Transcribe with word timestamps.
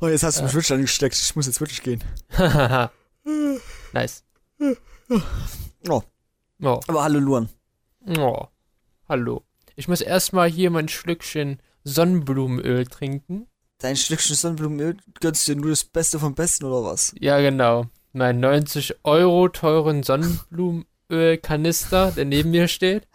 Oh, 0.00 0.08
jetzt 0.08 0.22
hast 0.22 0.38
du 0.38 0.44
mich 0.44 0.54
wirklich 0.54 0.72
angesteckt. 0.72 1.14
Ich 1.16 1.36
muss 1.36 1.46
jetzt 1.46 1.60
wirklich 1.60 1.82
gehen. 1.82 2.02
nice. 3.92 4.24
Oh, 5.88 6.02
Oh, 6.62 6.80
aber 6.86 7.02
hallo 7.04 7.18
Luan. 7.18 7.48
oh. 8.18 8.46
Hallo. 9.08 9.42
Ich 9.76 9.88
muss 9.88 10.00
erstmal 10.00 10.48
hier 10.48 10.70
mein 10.70 10.88
Schlückchen 10.88 11.60
Sonnenblumenöl 11.84 12.86
trinken. 12.86 13.46
Dein 13.78 13.96
Stückchen 13.96 14.34
Sonnenblumenöl 14.36 14.96
gönnst 15.20 15.46
dir 15.46 15.56
nur 15.56 15.68
das 15.70 15.84
Beste 15.84 16.18
vom 16.18 16.34
Besten 16.34 16.64
oder 16.64 16.84
was? 16.84 17.14
Ja, 17.18 17.38
genau. 17.40 17.86
Mein 18.12 18.40
90 18.40 18.96
Euro 19.04 19.48
teuren 19.48 20.02
Sonnenblumenöl-Kanister, 20.02 22.12
der 22.12 22.24
neben 22.24 22.50
mir 22.52 22.68
steht. 22.68 23.06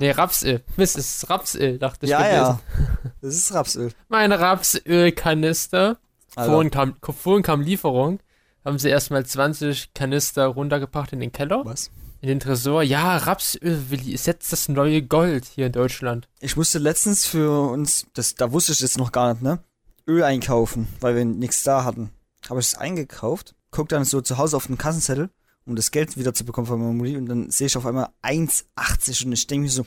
Nee, 0.00 0.12
Rapsöl. 0.12 0.62
Mist, 0.76 0.96
es 0.96 1.16
ist 1.16 1.30
Rapsöl, 1.30 1.78
dachte 1.78 2.06
ich 2.06 2.10
ja, 2.10 2.18
gewesen. 2.18 2.60
ja. 3.04 3.10
Das 3.20 3.34
ist 3.34 3.52
Rapsöl. 3.52 3.92
Mein 4.08 4.32
Rapsöl-Kanister. 4.32 5.98
Vorhin 6.34 6.70
kam, 6.70 6.94
vorhin 7.00 7.42
kam 7.42 7.60
Lieferung. 7.62 8.20
Haben 8.64 8.78
sie 8.78 8.90
erstmal 8.90 9.26
20 9.26 9.94
Kanister 9.94 10.46
runtergebracht 10.46 11.12
in 11.12 11.20
den 11.20 11.32
Keller. 11.32 11.64
Was? 11.64 11.90
In 12.20 12.28
den 12.28 12.38
Tresor. 12.38 12.82
Ja, 12.82 13.16
Rapsöl, 13.16 13.90
Willi, 13.90 14.12
ist 14.12 14.26
jetzt 14.26 14.52
das 14.52 14.68
neue 14.68 15.02
Gold 15.02 15.46
hier 15.46 15.66
in 15.66 15.72
Deutschland. 15.72 16.28
Ich 16.40 16.56
musste 16.56 16.78
letztens 16.78 17.26
für 17.26 17.70
uns, 17.70 18.06
das, 18.14 18.34
da 18.34 18.52
wusste 18.52 18.72
ich 18.72 18.80
jetzt 18.80 18.98
noch 18.98 19.10
gar 19.10 19.32
nicht, 19.32 19.42
ne? 19.42 19.60
Öl 20.06 20.22
einkaufen, 20.22 20.88
weil 21.00 21.16
wir 21.16 21.24
nichts 21.24 21.64
da 21.64 21.84
hatten. 21.84 22.10
Habe 22.48 22.60
ich 22.60 22.66
es 22.66 22.74
eingekauft, 22.76 23.54
guck 23.70 23.88
dann 23.88 24.04
so 24.04 24.20
zu 24.20 24.38
Hause 24.38 24.56
auf 24.56 24.68
den 24.68 24.78
Kassenzettel, 24.78 25.30
um 25.68 25.76
das 25.76 25.90
Geld 25.90 26.16
wieder 26.16 26.34
zu 26.34 26.44
bekommen 26.44 26.66
von 26.66 26.80
meiner 26.80 26.92
Mutti 26.92 27.16
und 27.16 27.26
dann 27.26 27.50
sehe 27.50 27.66
ich 27.66 27.76
auf 27.76 27.86
einmal 27.86 28.08
1,80 28.22 29.26
und 29.26 29.32
ich 29.32 29.46
denke 29.46 29.64
mir 29.64 29.70
so, 29.70 29.86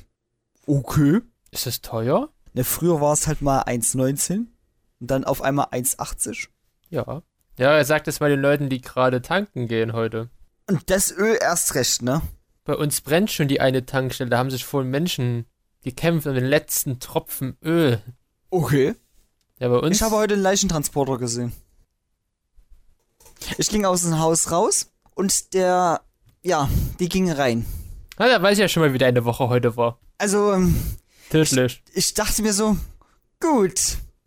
okay. 0.68 1.22
Ist 1.50 1.66
das 1.66 1.82
teuer? 1.82 2.30
Ne, 2.54 2.64
früher 2.64 3.02
war 3.02 3.14
es 3.14 3.28
halt 3.28 3.42
mal 3.42 3.64
1,19 3.64 4.46
und 5.00 5.12
dann 5.12 5.24
auf 5.24 5.42
einmal 5.42 5.68
1,80. 5.68 6.48
Ja. 6.90 7.24
Ja, 7.58 7.76
er 7.76 7.86
sagt 7.86 8.08
es 8.08 8.20
mal 8.20 8.30
den 8.30 8.42
Leuten, 8.42 8.70
die 8.70 8.80
gerade 8.80 9.22
tanken 9.22 9.68
gehen 9.68 9.94
heute. 9.94 10.30
Und 10.68 10.90
das 10.90 11.12
Öl 11.12 11.38
erst 11.42 11.76
recht, 11.76 12.02
ne? 12.02 12.22
Bei 12.64 12.76
uns 12.76 13.02
brennt 13.02 13.32
schon 13.32 13.48
die 13.48 13.60
eine 13.60 13.86
Tankstelle. 13.86 14.30
Da 14.30 14.38
haben 14.38 14.52
sich 14.52 14.64
vorhin 14.64 14.92
Menschen 14.92 15.46
gekämpft 15.84 16.28
um 16.28 16.36
den 16.36 16.46
letzten 16.46 17.00
Tropfen 17.00 17.58
Öl. 17.64 18.02
Okay. 18.50 18.96
Ja, 19.60 19.68
bei 19.70 19.78
uns. 19.78 19.98
Ich 19.98 20.04
habe 20.04 20.16
heute 20.16 20.36
einen 20.36 20.44
Leichentransporter 20.44 21.18
gesehen. 21.18 21.52
Ich 23.58 23.70
ging 23.70 23.86
aus 23.86 24.04
dem 24.04 24.20
Haus 24.20 24.52
raus 24.52 24.91
und 25.16 25.54
der, 25.54 26.02
ja, 26.44 26.70
die 27.00 27.10
ging 27.10 27.32
rein. 27.32 27.66
Na, 28.18 28.28
da 28.28 28.42
weiß 28.42 28.54
ich 28.54 28.60
ja 28.62 28.68
schon 28.68 28.82
mal, 28.84 28.94
wie 28.94 28.98
deine 28.98 29.26
Woche 29.26 29.50
heute 29.50 29.76
war. 29.78 30.00
Also, 30.18 30.54
ähm, 30.54 30.76
Tödlich. 31.30 31.84
ich 31.94 32.14
dachte 32.14 32.42
mir 32.42 32.54
so, 32.54 32.78
gut, 33.40 33.80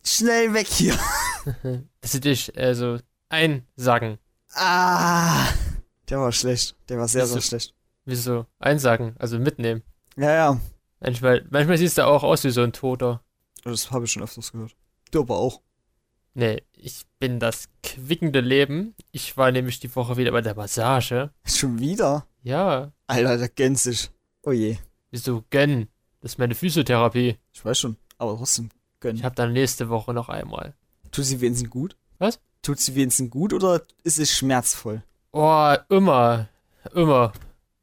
schnell 0.04 0.52
weg 0.54 0.66
hier. 0.66 0.98
Dass 2.00 2.12
sie 2.12 2.20
dich, 2.20 2.56
also, 2.58 2.98
einsagen. 3.28 4.18
Ah, 4.54 5.46
der 6.08 6.20
war 6.20 6.32
schlecht. 6.32 6.76
Der 6.88 6.98
war 6.98 7.08
sehr, 7.08 7.26
sehr 7.26 7.36
Wieso? 7.36 7.48
schlecht. 7.48 7.74
Wieso? 8.04 8.46
Einsagen, 8.58 9.14
also 9.18 9.38
mitnehmen. 9.38 9.82
Ja, 10.16 10.32
ja, 10.32 10.60
Manchmal, 11.00 11.44
manchmal 11.50 11.76
siehst 11.76 11.98
du 11.98 12.06
auch 12.06 12.22
aus 12.22 12.44
wie 12.44 12.50
so 12.50 12.62
ein 12.62 12.72
Toter. 12.72 13.22
das 13.64 13.90
habe 13.90 14.06
ich 14.06 14.12
schon 14.12 14.22
öfters 14.22 14.52
gehört. 14.52 14.74
Du 15.10 15.20
aber 15.20 15.36
auch. 15.36 15.60
Nee, 16.34 16.62
ich 16.72 17.04
bin 17.20 17.38
das 17.38 17.68
quickende 17.82 18.40
Leben. 18.40 18.94
Ich 19.12 19.36
war 19.36 19.52
nämlich 19.52 19.78
die 19.78 19.94
Woche 19.94 20.16
wieder 20.16 20.32
bei 20.32 20.40
der 20.40 20.56
Massage. 20.56 21.30
Schon 21.44 21.78
wieder? 21.78 22.26
Ja, 22.42 22.92
Alter, 23.06 23.38
der 23.38 23.48
gänst 23.48 23.84
sich. 23.84 24.10
Oh 24.42 24.52
je. 24.52 24.76
wieso 25.10 25.44
gönn? 25.50 25.88
Das 26.20 26.32
ist 26.32 26.38
meine 26.38 26.54
Physiotherapie. 26.54 27.38
Ich 27.52 27.64
weiß 27.64 27.78
schon, 27.78 27.96
aber 28.18 28.36
trotzdem, 28.36 28.70
gönn. 29.00 29.16
Ich 29.16 29.24
hab 29.24 29.36
dann 29.36 29.52
nächste 29.52 29.88
Woche 29.88 30.12
noch 30.12 30.28
einmal. 30.28 30.74
Tut 31.12 31.24
sie 31.24 31.40
wenigstens 31.40 31.70
gut? 31.70 31.96
Was? 32.18 32.40
Tut 32.62 32.80
sie 32.80 32.94
wenigstens 32.96 33.30
gut 33.30 33.52
oder 33.52 33.82
ist 34.02 34.18
es 34.18 34.32
schmerzvoll? 34.32 35.04
Oh, 35.32 35.74
immer. 35.88 36.48
Immer. 36.94 37.32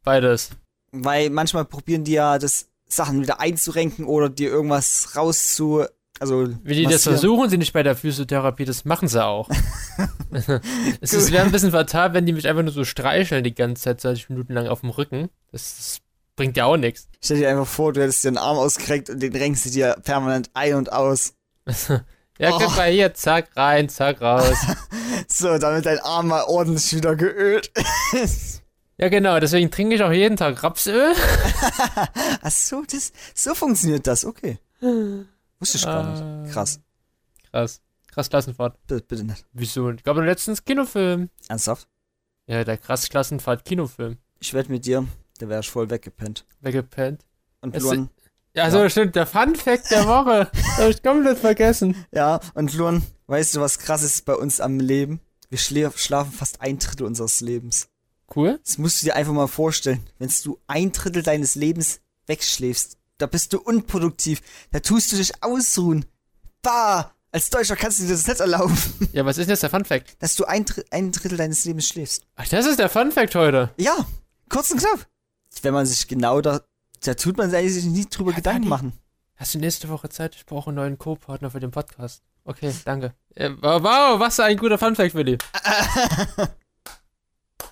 Beides. 0.04 0.50
Weil 0.90 1.30
manchmal 1.30 1.64
probieren 1.64 2.04
die 2.04 2.12
ja 2.12 2.38
das 2.38 2.68
Sachen 2.86 3.22
wieder 3.22 3.40
einzurenken 3.40 4.04
oder 4.04 4.28
dir 4.28 4.50
irgendwas 4.50 5.16
rauszu. 5.16 5.84
Also. 6.22 6.48
Wie 6.62 6.76
die 6.76 6.84
das 6.84 7.02
versuchen, 7.02 7.50
sie 7.50 7.58
nicht 7.58 7.72
bei 7.72 7.82
der 7.82 7.96
Physiotherapie, 7.96 8.64
das 8.64 8.84
machen 8.84 9.08
sie 9.08 9.24
auch. 9.24 9.48
es 11.00 11.32
wäre 11.32 11.44
ein 11.44 11.50
bisschen 11.50 11.72
fatal, 11.72 12.14
wenn 12.14 12.26
die 12.26 12.32
mich 12.32 12.46
einfach 12.48 12.62
nur 12.62 12.70
so 12.72 12.84
streicheln 12.84 13.42
die 13.42 13.56
ganze 13.56 13.82
Zeit, 13.82 14.00
20 14.02 14.30
Minuten 14.30 14.52
lang 14.54 14.68
auf 14.68 14.82
dem 14.82 14.90
Rücken. 14.90 15.30
Das, 15.50 15.76
das 15.76 15.98
bringt 16.36 16.56
ja 16.56 16.66
auch 16.66 16.76
nichts. 16.76 17.08
Stell 17.20 17.38
dir 17.38 17.50
einfach 17.50 17.66
vor, 17.66 17.92
du 17.92 18.00
hättest 18.02 18.22
dir 18.22 18.28
einen 18.28 18.38
Arm 18.38 18.56
ausgerenkt 18.56 19.10
und 19.10 19.20
den 19.20 19.34
renkst 19.34 19.64
du 19.66 19.70
dir 19.70 19.96
permanent 20.04 20.48
ein 20.54 20.74
und 20.74 20.92
aus. 20.92 21.34
Ja, 22.38 22.50
Oh. 22.54 22.58
guck 22.58 22.76
mal 22.76 22.90
hier, 22.90 23.12
zack, 23.14 23.50
rein, 23.56 23.88
zack, 23.88 24.20
raus. 24.20 24.56
So, 25.28 25.58
damit 25.58 25.86
dein 25.86 25.98
Arm 26.00 26.28
mal 26.28 26.42
ordentlich 26.44 26.96
wieder 26.96 27.14
geölt 27.14 27.70
ist. 28.20 28.62
ja, 28.96 29.08
genau, 29.10 29.38
deswegen 29.38 29.70
trinke 29.70 29.94
ich 29.96 30.02
auch 30.02 30.10
jeden 30.10 30.36
Tag 30.36 30.60
Rapsöl. 30.62 31.12
Ach 32.42 32.50
so, 32.50 32.82
das, 32.90 33.12
so 33.34 33.54
funktioniert 33.54 34.06
das, 34.06 34.24
okay. 34.24 34.58
Wusste 35.62 35.78
ich 35.78 35.84
gar 35.84 36.04
Ah. 36.04 36.40
nicht. 36.42 36.52
Krass. 36.52 36.80
Krass. 37.50 37.80
Krass 38.08 38.28
Klassenfahrt. 38.28 38.76
Bitte, 38.86 39.04
bitte 39.06 39.24
nicht. 39.24 39.46
Wieso? 39.52 39.90
Ich 39.90 40.02
glaube, 40.02 40.22
letztens 40.24 40.64
Kinofilm. 40.64 41.30
Ernsthaft? 41.48 41.88
Ja, 42.46 42.62
der 42.64 42.76
krass 42.76 43.08
Klassenfahrt 43.08 43.64
Kinofilm. 43.64 44.18
Ich 44.40 44.52
wette 44.52 44.70
mit 44.70 44.84
dir, 44.84 45.06
da 45.38 45.48
wäre 45.48 45.60
ich 45.60 45.70
voll 45.70 45.88
weggepennt. 45.88 46.44
Weggepennt. 46.60 47.24
Und 47.60 47.80
Luan, 47.80 48.10
Ja, 48.54 48.70
so 48.70 48.78
Ja. 48.80 48.90
stimmt. 48.90 49.14
Der 49.16 49.26
Fun 49.26 49.54
Fact 49.56 49.90
der 49.90 50.04
Woche. 50.06 50.50
Hab 50.76 50.88
ich 50.90 51.02
komplett 51.02 51.38
vergessen. 51.38 51.94
ja, 52.10 52.38
und 52.54 52.74
Luan, 52.74 53.02
weißt 53.28 53.54
du, 53.54 53.60
was 53.60 53.78
krass 53.78 54.02
ist 54.02 54.24
bei 54.26 54.34
uns 54.34 54.60
am 54.60 54.78
Leben? 54.80 55.20
Wir 55.48 55.58
schla- 55.58 55.96
schlafen 55.96 56.32
fast 56.32 56.60
ein 56.60 56.78
Drittel 56.78 57.06
unseres 57.06 57.40
Lebens. 57.40 57.88
Cool. 58.34 58.58
Das 58.64 58.76
musst 58.78 59.00
du 59.00 59.06
dir 59.06 59.14
einfach 59.16 59.32
mal 59.32 59.46
vorstellen. 59.46 60.02
Wenn 60.18 60.30
du 60.44 60.58
ein 60.66 60.92
Drittel 60.92 61.22
deines 61.22 61.54
Lebens 61.54 62.00
wegschläfst, 62.26 62.98
da 63.22 63.26
bist 63.26 63.52
du 63.52 63.60
unproduktiv. 63.60 64.40
Da 64.72 64.80
tust 64.80 65.12
du 65.12 65.16
dich 65.16 65.32
ausruhen. 65.42 66.04
Bah! 66.60 67.12
Als 67.30 67.48
Deutscher 67.48 67.76
kannst 67.76 67.98
du 68.00 68.02
dir 68.04 68.10
das 68.10 68.26
nicht 68.26 68.40
erlauben, 68.40 68.76
Ja, 69.12 69.24
was 69.24 69.38
ist 69.38 69.46
denn 69.46 69.52
jetzt 69.54 69.62
der 69.62 69.70
Fun 69.70 69.86
Fact? 69.86 70.16
dass 70.22 70.34
du 70.34 70.44
ein, 70.44 70.66
ein 70.90 71.12
Drittel 71.12 71.38
deines 71.38 71.64
Lebens 71.64 71.86
schläfst. 71.88 72.24
Ach, 72.36 72.46
das 72.46 72.66
ist 72.66 72.78
der 72.78 72.90
Fun 72.90 73.10
Fact 73.10 73.34
heute. 73.34 73.70
Ja, 73.78 73.96
kurz 74.50 74.70
und 74.70 74.80
knapp. 74.80 75.06
Wenn 75.62 75.72
man 75.72 75.86
sich 75.86 76.08
genau 76.08 76.40
da, 76.42 76.60
da 77.04 77.14
tut 77.14 77.38
man 77.38 77.48
sich 77.48 77.58
eigentlich 77.58 77.84
nie 77.84 78.04
drüber 78.04 78.32
Ja, 78.32 78.36
Gedanken 78.36 78.62
Dani. 78.62 78.68
machen. 78.68 78.92
Hast 79.36 79.54
du 79.54 79.58
nächste 79.60 79.88
Woche 79.88 80.08
Zeit? 80.10 80.34
Ich 80.34 80.44
brauche 80.44 80.68
einen 80.70 80.76
neuen 80.76 80.98
Co-Partner 80.98 81.50
für 81.50 81.60
den 81.60 81.70
Podcast. 81.70 82.22
Okay, 82.44 82.74
danke. 82.84 83.14
Äh, 83.34 83.50
wow, 83.62 84.20
was 84.20 84.38
ein 84.40 84.56
guter 84.58 84.76
Fun 84.76 84.94
Fact, 84.96 85.14
Willi. 85.14 85.38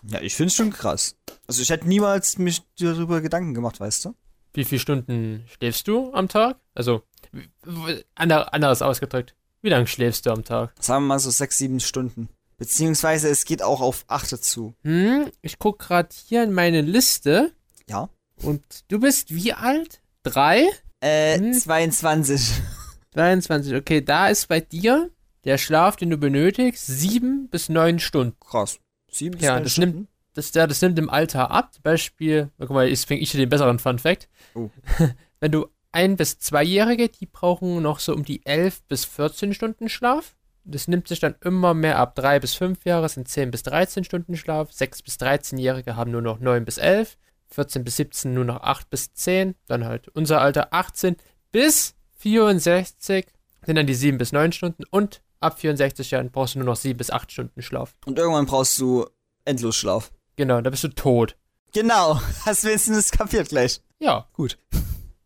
Ja, 0.02 0.20
ich 0.22 0.34
find's 0.34 0.54
schon 0.54 0.70
krass. 0.72 1.14
Also 1.46 1.60
ich 1.60 1.68
hätte 1.68 1.86
niemals 1.86 2.38
mich 2.38 2.62
darüber 2.78 3.20
Gedanken 3.20 3.52
gemacht, 3.54 3.80
weißt 3.80 4.06
du? 4.06 4.14
Wie 4.52 4.64
viele 4.64 4.80
Stunden 4.80 5.44
schläfst 5.46 5.86
du 5.88 6.12
am 6.12 6.28
Tag? 6.28 6.56
Also, 6.74 7.02
w- 7.32 7.46
w- 7.64 8.02
ander, 8.14 8.52
anders 8.52 8.82
ausgedrückt. 8.82 9.34
Wie 9.62 9.68
lange 9.68 9.86
schläfst 9.86 10.26
du 10.26 10.30
am 10.30 10.44
Tag? 10.44 10.72
Sagen 10.80 11.04
wir 11.04 11.08
mal 11.08 11.18
so 11.18 11.30
sechs, 11.30 11.58
sieben 11.58 11.80
Stunden. 11.80 12.28
Beziehungsweise 12.56 13.28
es 13.28 13.44
geht 13.44 13.62
auch 13.62 13.80
auf 13.80 14.04
acht 14.08 14.30
dazu. 14.32 14.74
Hm, 14.82 15.30
ich 15.42 15.58
guck 15.58 15.78
gerade 15.78 16.08
hier 16.26 16.42
in 16.42 16.52
meine 16.52 16.80
Liste. 16.82 17.52
Ja. 17.88 18.08
Und 18.42 18.62
du 18.88 18.98
bist 19.00 19.34
wie 19.34 19.52
alt? 19.52 20.00
Drei? 20.22 20.66
Äh, 21.00 21.38
Hm. 21.38 21.52
22. 21.54 22.40
23. 23.12 23.74
Okay, 23.74 24.02
da 24.02 24.28
ist 24.28 24.48
bei 24.48 24.60
dir 24.60 25.10
der 25.44 25.58
Schlaf, 25.58 25.96
den 25.96 26.10
du 26.10 26.16
benötigst, 26.18 26.86
sieben 26.86 27.48
bis 27.48 27.68
neun 27.68 27.98
Stunden. 27.98 28.36
Krass. 28.40 28.78
Sieben 29.10 29.36
bis 29.38 29.44
Ja, 29.46 29.54
neun 29.54 29.62
das 29.64 29.72
Stunden? 29.72 30.08
Das, 30.34 30.52
ja, 30.54 30.66
das 30.66 30.80
nimmt 30.82 30.98
im 30.98 31.10
Alter 31.10 31.50
ab. 31.50 31.74
Zum 31.74 31.82
Beispiel, 31.82 32.50
guck 32.58 32.70
mal, 32.70 32.88
jetzt 32.88 33.06
bringe 33.08 33.20
ich 33.20 33.30
dir 33.32 33.38
den 33.38 33.48
besseren 33.48 33.78
Fun 33.78 33.98
Fact. 33.98 34.28
Oh. 34.54 34.70
Wenn 35.40 35.52
du 35.52 35.66
ein- 35.92 36.16
bis 36.16 36.38
zweijährige, 36.38 37.08
die 37.08 37.26
brauchen 37.26 37.82
noch 37.82 37.98
so 37.98 38.14
um 38.14 38.24
die 38.24 38.44
11 38.46 38.82
bis 38.84 39.04
14 39.04 39.54
Stunden 39.54 39.88
Schlaf. 39.88 40.36
Das 40.64 40.86
nimmt 40.88 41.08
sich 41.08 41.18
dann 41.20 41.34
immer 41.40 41.74
mehr 41.74 41.98
ab. 41.98 42.14
Drei 42.14 42.38
bis 42.38 42.54
fünf 42.54 42.84
Jahre 42.84 43.08
sind 43.08 43.26
10 43.28 43.50
bis 43.50 43.62
13 43.64 44.04
Stunden 44.04 44.36
Schlaf. 44.36 44.70
Sechs 44.72 45.02
bis 45.02 45.16
13-Jährige 45.16 45.96
haben 45.96 46.10
nur 46.12 46.22
noch 46.22 46.38
9 46.38 46.64
bis 46.64 46.78
11. 46.78 47.16
14 47.48 47.82
bis 47.82 47.96
17 47.96 48.32
nur 48.34 48.44
noch 48.44 48.60
8 48.62 48.88
bis 48.90 49.12
10. 49.14 49.56
Dann 49.66 49.84
halt 49.84 50.08
unser 50.08 50.40
Alter 50.40 50.72
18 50.72 51.16
bis 51.50 51.96
64 52.18 53.26
sind 53.66 53.74
dann 53.76 53.86
die 53.86 53.94
7 53.94 54.18
bis 54.18 54.32
9 54.32 54.52
Stunden. 54.52 54.84
Und 54.90 55.22
ab 55.40 55.58
64 55.58 56.12
Jahren 56.12 56.30
brauchst 56.30 56.54
du 56.54 56.58
nur 56.60 56.66
noch 56.66 56.76
7 56.76 56.96
bis 56.96 57.10
8 57.10 57.32
Stunden 57.32 57.62
Schlaf. 57.62 57.96
Und 58.06 58.18
irgendwann 58.18 58.46
brauchst 58.46 58.78
du 58.78 59.06
Endlosschlaf. 59.44 60.12
Genau, 60.36 60.60
da 60.60 60.70
bist 60.70 60.84
du 60.84 60.88
tot. 60.88 61.36
Genau. 61.72 62.20
Hast 62.46 62.64
du 62.64 62.68
wenigstens 62.68 63.10
kapiert 63.10 63.48
gleich. 63.48 63.80
Ja, 63.98 64.26
Gut. 64.32 64.58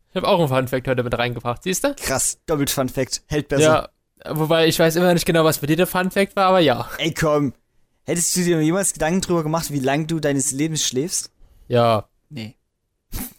Ich 0.09 0.15
habe 0.17 0.29
auch 0.29 0.39
einen 0.39 0.47
Funfact 0.47 0.87
heute 0.87 1.03
mit 1.03 1.17
reingebracht, 1.17 1.63
siehst 1.63 1.83
du? 1.83 1.93
Krass. 1.95 2.39
Doppelt 2.45 2.69
Fun 2.69 2.87
Fact. 2.87 3.23
Hält 3.27 3.49
besser. 3.49 3.89
Ja, 4.23 4.33
wobei 4.33 4.65
ich 4.67 4.79
weiß 4.79 4.95
immer 4.95 5.13
nicht 5.13 5.25
genau, 5.25 5.43
was 5.43 5.57
bei 5.57 5.67
dir 5.67 5.75
der 5.75 5.87
Funfact 5.87 6.37
war, 6.37 6.45
aber 6.45 6.59
ja. 6.59 6.89
Ey, 6.99 7.13
komm. 7.13 7.51
Hättest 8.05 8.33
du 8.35 8.41
dir 8.43 8.61
jemals 8.61 8.93
Gedanken 8.93 9.19
drüber 9.19 9.43
gemacht, 9.43 9.71
wie 9.71 9.79
lange 9.79 10.05
du 10.05 10.21
deines 10.21 10.51
Lebens 10.51 10.83
schläfst? 10.87 11.31
Ja, 11.67 12.07
Nee. 12.29 12.55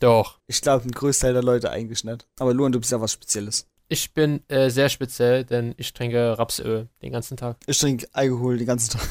doch. 0.00 0.38
Ich 0.48 0.60
glaube, 0.60 0.84
ein 0.86 0.90
Großteil 0.92 1.32
der 1.32 1.42
Leute 1.42 1.70
eigentlich 1.70 2.04
nicht. 2.04 2.26
Aber 2.38 2.52
Luan, 2.52 2.72
du 2.72 2.80
bist 2.80 2.92
ja 2.92 3.00
was 3.00 3.12
Spezielles. 3.12 3.66
Ich 3.88 4.12
bin 4.12 4.42
äh, 4.48 4.68
sehr 4.68 4.88
speziell, 4.90 5.44
denn 5.44 5.74
ich 5.78 5.94
trinke 5.94 6.38
Rapsöl 6.38 6.88
den 7.00 7.12
ganzen 7.12 7.36
Tag. 7.38 7.56
Ich 7.66 7.78
trinke 7.78 8.06
Alkohol 8.12 8.58
den 8.58 8.66
ganzen 8.66 8.98
Tag. 8.98 9.08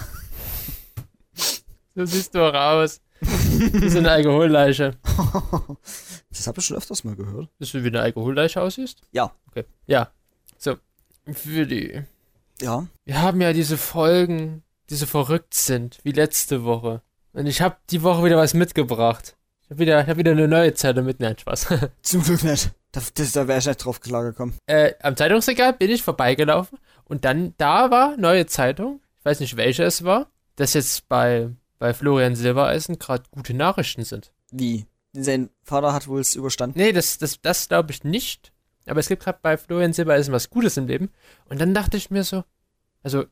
So 1.96 2.06
siehst 2.06 2.36
du 2.36 2.42
auch 2.42 2.54
aus. 2.54 3.02
Wie 3.22 3.90
so 3.90 4.00
eine 4.00 4.12
Alkoholleiche. 4.12 4.96
das 6.30 6.48
habe 6.48 6.60
ich 6.60 6.66
schon 6.66 6.78
öfters 6.78 7.04
mal 7.06 7.16
gehört. 7.16 7.50
Bist 7.58 7.74
du 7.74 7.84
wie 7.84 7.88
eine 7.88 8.02
Alkoholleiche 8.02 8.62
aussiehst? 8.62 9.00
Ja. 9.12 9.32
Okay. 9.48 9.64
Ja. 9.88 10.12
So. 10.58 10.76
Für 11.32 11.66
die. 11.66 12.04
Ja. 12.62 12.86
Wir 13.06 13.22
haben 13.22 13.42
ja 13.42 13.54
diese 13.54 13.78
Folgen, 13.78 14.64
die 14.90 14.96
so 14.96 15.06
verrückt 15.06 15.54
sind, 15.54 16.00
wie 16.04 16.12
letzte 16.12 16.64
Woche. 16.66 17.02
Und 17.34 17.48
ich 17.48 17.62
habe 17.62 17.78
die 17.90 18.04
Woche 18.04 18.24
wieder 18.26 18.38
was 18.38 18.54
mitgebracht. 18.54 19.36
Ich 19.64 19.72
habe 19.72 19.80
wieder, 19.80 20.02
ich 20.02 20.08
hab 20.08 20.18
wieder 20.18 20.32
eine 20.32 20.48
neue 20.48 20.74
Zeile 20.74 21.02
mit. 21.02 21.20
Nein, 21.20 21.38
Spaß. 21.38 21.68
Zum 22.02 22.24
Glück 22.24 22.44
nicht. 22.44 22.72
Da, 22.92 23.02
das, 23.16 23.32
da 23.32 23.48
wäre 23.48 23.60
ich 23.60 23.66
nicht 23.66 23.84
drauf 23.84 24.00
klargekommen. 24.00 24.56
äh, 24.68 24.94
am 25.02 25.16
Zeitungsregal 25.16 25.74
bin 25.74 25.90
ich 25.90 26.04
vorbeigelaufen 26.04 26.78
und 27.06 27.26
dann 27.26 27.54
da 27.58 27.90
war 27.90 28.16
neue 28.18 28.46
Zeitung. 28.46 29.02
Ich 29.20 29.26
weiß 29.26 29.40
nicht, 29.40 29.58
welche 29.58 29.84
es 29.84 30.04
war. 30.04 30.28
Dass 30.56 30.74
jetzt 30.74 31.10
bei, 31.10 31.50
bei 31.80 31.94
Florian 31.94 32.36
Silbereisen 32.36 33.00
gerade 33.00 33.24
gute 33.32 33.54
Nachrichten 33.54 34.04
sind. 34.04 34.32
Wie? 34.52 34.86
Sein 35.14 35.50
Vater 35.64 35.94
hat 35.94 36.08
wohl 36.08 36.22
es 36.22 36.36
überstanden. 36.36 36.80
Nee, 36.80 36.92
das, 36.92 37.18
das, 37.18 37.42
das 37.42 37.68
glaube 37.68 37.92
ich 37.92 38.04
nicht. 38.04 38.52
Aber 38.86 39.00
es 39.00 39.08
gibt 39.08 39.24
gerade 39.24 39.40
bei 39.42 39.58
Florian 39.58 39.94
Silbereisen 39.94 40.34
was 40.34 40.50
Gutes 40.50 40.78
im 40.78 40.88
Leben. 40.88 41.10
Und 41.46 41.60
dann 41.60 41.74
dachte 41.74 41.98
ich 41.98 42.12
mir 42.12 42.24
so, 42.24 42.44
also 43.04 43.26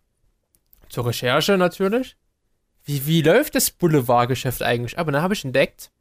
zur 0.89 1.05
Recherche 1.05 1.57
natürlich, 1.57 2.17
wie, 2.83 3.05
wie 3.05 3.21
läuft 3.21 3.55
das 3.55 3.71
Boulevardgeschäft 3.71 4.61
eigentlich? 4.61 4.97
Aber 4.97 5.11
dann 5.11 5.21
habe 5.21 5.33
ich 5.33 5.45
entdeckt, 5.45 5.91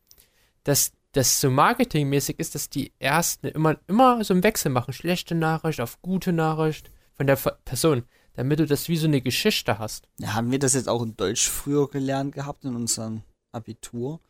dass 0.65 0.93
das 1.12 1.41
so 1.41 1.50
marketingmäßig 1.50 2.39
ist, 2.39 2.55
dass 2.55 2.71
die 2.71 2.93
Ersten 2.99 3.49
immer, 3.49 3.77
immer 3.87 4.25
so 4.25 4.35
einen 4.35 4.43
Wechsel 4.43 4.71
machen. 4.71 4.93
Schlechte 4.93 5.35
Nachricht 5.35 5.81
auf 5.81 6.00
gute 6.00 6.33
Nachricht 6.33 6.91
von 7.15 7.27
der 7.27 7.37
Person, 7.37 8.05
damit 8.34 8.58
du 8.58 8.67
das 8.67 8.88
wie 8.88 8.96
so 8.96 9.06
eine 9.06 9.20
Geschichte 9.20 9.79
hast. 9.79 10.08
Ja, 10.19 10.34
haben 10.34 10.50
wir 10.50 10.58
das 10.58 10.75
jetzt 10.75 10.88
auch 10.88 11.02
in 11.02 11.17
Deutsch 11.17 11.49
früher 11.49 11.88
gelernt 11.88 12.34
gehabt 12.34 12.64
in 12.64 12.75
unserem 12.75 13.23
Abitur? 13.52 14.20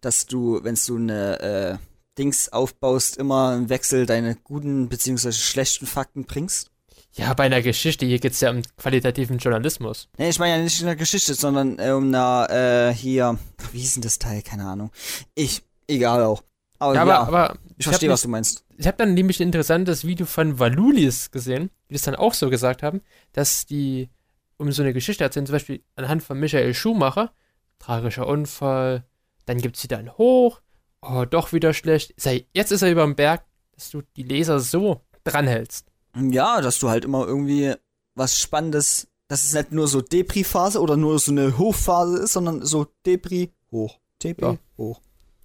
Dass 0.00 0.26
du, 0.26 0.60
wenn 0.62 0.78
du 0.86 0.96
eine 0.96 1.40
äh, 1.40 1.76
Dings 2.18 2.50
aufbaust, 2.50 3.16
immer 3.16 3.54
im 3.54 3.68
Wechsel 3.68 4.06
deine 4.06 4.36
guten 4.36 4.88
bzw. 4.88 5.32
schlechten 5.32 5.86
Fakten 5.86 6.24
bringst? 6.24 6.70
Ja, 7.16 7.32
bei 7.32 7.44
einer 7.44 7.62
Geschichte, 7.62 8.06
hier 8.06 8.18
geht 8.18 8.32
es 8.32 8.40
ja 8.40 8.50
um 8.50 8.62
qualitativen 8.76 9.38
Journalismus. 9.38 10.08
Nee, 10.18 10.30
ich 10.30 10.38
meine 10.40 10.56
ja 10.56 10.62
nicht 10.62 10.80
in 10.80 10.86
der 10.86 10.96
Geschichte, 10.96 11.34
sondern 11.34 11.78
äh, 11.78 11.92
um 11.92 12.08
einer, 12.08 12.48
äh, 12.50 12.94
hier, 12.94 13.38
wie 13.72 13.78
hieß 13.78 13.94
denn 13.94 14.02
das 14.02 14.18
Teil? 14.18 14.42
Keine 14.42 14.64
Ahnung. 14.64 14.90
Ich, 15.36 15.62
egal 15.86 16.24
auch. 16.24 16.42
Aber 16.78 16.94
Ja, 16.94 17.06
ja, 17.06 17.20
aber, 17.20 17.50
aber 17.50 17.58
ich 17.78 17.86
verstehe, 17.86 18.10
was 18.10 18.22
du 18.22 18.28
meinst. 18.28 18.64
Ich 18.76 18.86
habe 18.86 18.96
dann 18.96 19.14
nämlich 19.14 19.40
ein 19.40 19.44
interessantes 19.44 20.04
Video 20.04 20.26
von 20.26 20.58
Valulis 20.58 21.30
gesehen, 21.30 21.70
die 21.88 21.94
das 21.94 22.02
dann 22.02 22.16
auch 22.16 22.34
so 22.34 22.50
gesagt 22.50 22.82
haben, 22.82 23.00
dass 23.32 23.66
die 23.66 24.08
um 24.56 24.70
so 24.72 24.82
eine 24.82 24.92
Geschichte 24.92 25.24
erzählen, 25.24 25.46
zum 25.46 25.54
Beispiel 25.54 25.82
anhand 25.96 26.22
von 26.22 26.38
Michael 26.38 26.74
Schumacher, 26.74 27.32
tragischer 27.78 28.26
Unfall, 28.26 29.04
dann 29.46 29.60
gibt 29.60 29.76
es 29.76 29.82
wieder 29.82 29.98
ein 29.98 30.16
Hoch, 30.16 30.60
oh, 31.02 31.24
doch 31.28 31.52
wieder 31.52 31.74
schlecht, 31.74 32.14
sei, 32.16 32.46
jetzt 32.52 32.70
ist 32.70 32.82
er 32.82 32.90
über 32.90 33.02
dem 33.02 33.16
Berg, 33.16 33.44
dass 33.72 33.90
du 33.90 34.02
die 34.16 34.22
Leser 34.22 34.60
so 34.60 35.00
dranhältst. 35.24 35.86
Ja, 36.16 36.60
dass 36.60 36.78
du 36.78 36.88
halt 36.88 37.04
immer 37.04 37.26
irgendwie 37.26 37.74
was 38.14 38.38
Spannendes, 38.38 39.08
dass 39.26 39.42
es 39.42 39.52
nicht 39.52 39.72
nur 39.72 39.88
so 39.88 40.00
Depri-Phase 40.00 40.80
oder 40.80 40.96
nur 40.96 41.18
so 41.18 41.32
eine 41.32 41.58
Hochphase 41.58 42.18
ist, 42.18 42.34
sondern 42.34 42.64
so 42.64 42.86
Depri 43.04 43.52
hoch. 43.72 43.98
Depri 44.22 44.44
Ja. 44.44 44.56
hoch. 44.78 45.00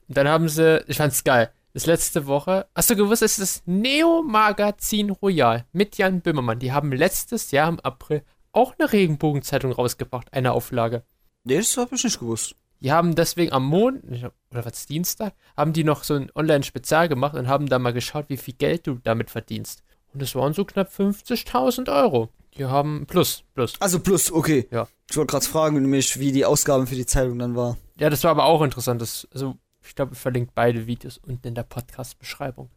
Und 0.09 0.17
dann 0.17 0.27
haben 0.27 0.49
sie, 0.49 0.83
ich 0.87 0.97
fand's 0.97 1.23
geil, 1.23 1.51
das 1.73 1.85
letzte 1.85 2.25
Woche, 2.25 2.67
hast 2.75 2.89
du 2.89 2.95
gewusst, 2.95 3.21
es 3.21 3.37
ist 3.37 3.57
das 3.57 3.63
Neo-Magazin 3.67 5.11
Royal 5.11 5.65
mit 5.71 5.97
Jan 5.97 6.21
Böhmermann. 6.21 6.59
Die 6.59 6.71
haben 6.71 6.91
letztes 6.91 7.51
Jahr 7.51 7.69
im 7.69 7.79
April 7.79 8.23
auch 8.51 8.73
eine 8.77 8.91
Regenbogenzeitung 8.91 9.71
rausgebracht, 9.71 10.33
eine 10.33 10.51
Auflage. 10.53 11.03
Nee, 11.43 11.57
das 11.57 11.77
hab 11.77 11.93
ich 11.93 12.03
nicht 12.03 12.19
gewusst. 12.19 12.55
Die 12.81 12.91
haben 12.91 13.13
deswegen 13.13 13.51
am 13.51 13.69
glaub, 13.69 14.33
oder 14.51 14.65
was, 14.65 14.87
Dienstag, 14.87 15.33
haben 15.55 15.73
die 15.73 15.83
noch 15.83 16.03
so 16.03 16.15
ein 16.15 16.31
Online-Spezial 16.33 17.07
gemacht 17.07 17.35
und 17.35 17.47
haben 17.47 17.67
da 17.67 17.77
mal 17.77 17.93
geschaut, 17.93 18.25
wie 18.29 18.37
viel 18.37 18.55
Geld 18.55 18.87
du 18.87 18.95
damit 19.03 19.29
verdienst. 19.29 19.83
Und 20.13 20.23
es 20.23 20.33
waren 20.33 20.53
so 20.53 20.65
knapp 20.65 20.89
50.000 20.89 21.93
Euro. 21.95 22.29
Die 22.57 22.65
haben 22.65 23.05
plus, 23.05 23.43
plus. 23.53 23.73
Also 23.79 23.99
plus, 23.99 24.31
okay. 24.31 24.67
Ja. 24.71 24.87
Ich 25.09 25.17
wollte 25.17 25.31
gerade 25.31 25.45
fragen, 25.45 25.81
nämlich, 25.81 26.19
wie 26.19 26.31
die 26.31 26.45
Ausgaben 26.45 26.87
für 26.87 26.95
die 26.95 27.05
Zeitung 27.05 27.37
dann 27.37 27.55
war. 27.55 27.77
Ja, 27.99 28.09
das 28.09 28.23
war 28.23 28.31
aber 28.31 28.45
auch 28.45 28.61
interessant. 28.63 29.01
Das, 29.01 29.27
also, 29.33 29.55
ich 29.89 29.95
glaube, 29.95 30.13
ich 30.13 30.19
verlinke 30.19 30.51
beide 30.53 30.85
Videos 30.85 31.17
unten 31.17 31.47
in 31.47 31.55
der 31.55 31.63
Podcast-Beschreibung. 31.63 32.69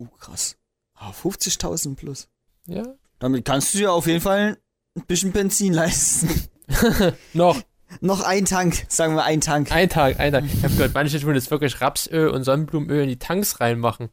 Uh, 0.00 0.08
krass. 0.18 0.56
Ah, 0.94 1.12
50.000 1.12 1.94
plus. 1.94 2.28
Ja? 2.66 2.82
Damit 3.20 3.44
kannst 3.44 3.72
du 3.72 3.78
dir 3.78 3.92
auf 3.92 4.08
jeden 4.08 4.20
Fall 4.20 4.58
ein 4.96 5.06
bisschen 5.06 5.30
Benzin 5.30 5.72
leisten. 5.72 6.28
Noch 7.32 7.62
Noch 8.00 8.20
ein 8.22 8.46
Tank, 8.46 8.84
sagen 8.88 9.14
wir 9.14 9.22
ein 9.22 9.40
Tank. 9.40 9.70
ein 9.70 9.88
Tag, 9.88 10.18
ein 10.18 10.32
Tag. 10.32 10.44
Ich 10.44 10.64
habe 10.64 10.74
gehört, 10.74 10.94
manche 10.94 11.20
tun 11.20 11.36
jetzt 11.36 11.52
wirklich 11.52 11.80
Rapsöl 11.80 12.30
und 12.30 12.42
Sonnenblumenöl 12.42 13.04
in 13.04 13.10
die 13.10 13.18
Tanks 13.18 13.60
reinmachen. 13.60 14.08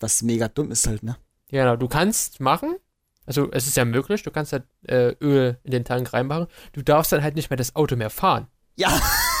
Was 0.00 0.22
mega 0.22 0.48
dumm 0.48 0.70
ist 0.70 0.86
halt, 0.86 1.02
ne? 1.02 1.16
Ja, 1.50 1.64
genau. 1.64 1.76
Du 1.76 1.88
kannst 1.88 2.40
machen, 2.40 2.76
also 3.26 3.50
es 3.52 3.66
ist 3.66 3.76
ja 3.76 3.84
möglich, 3.84 4.22
du 4.22 4.30
kannst 4.30 4.54
halt 4.54 4.64
äh, 4.84 5.14
Öl 5.20 5.58
in 5.62 5.72
den 5.72 5.84
Tank 5.84 6.10
reinmachen. 6.14 6.46
Du 6.72 6.80
darfst 6.80 7.12
dann 7.12 7.22
halt 7.22 7.34
nicht 7.34 7.50
mehr 7.50 7.58
das 7.58 7.76
Auto 7.76 7.96
mehr 7.96 8.10
fahren. 8.10 8.46
Ja. 8.76 8.98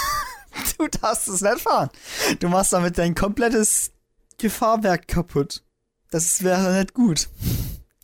du 0.78 0.88
darfst 0.88 1.28
es 1.28 1.40
nicht 1.40 1.60
fahren. 1.60 1.90
Du 2.40 2.48
machst 2.48 2.72
damit 2.72 2.98
dein 2.98 3.14
komplettes 3.14 3.92
Gefahrwerk 4.38 5.08
kaputt. 5.08 5.62
Das 6.10 6.42
wäre 6.42 6.72
nicht 6.78 6.94
gut. 6.94 7.28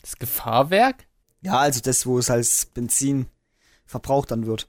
Das 0.02 0.16
Gefahrwerk? 0.18 1.06
Ja, 1.40 1.58
also 1.58 1.80
das, 1.80 2.06
wo 2.06 2.18
es 2.18 2.30
als 2.30 2.66
Benzin 2.66 3.26
verbraucht 3.86 4.30
dann 4.30 4.46
wird. 4.46 4.68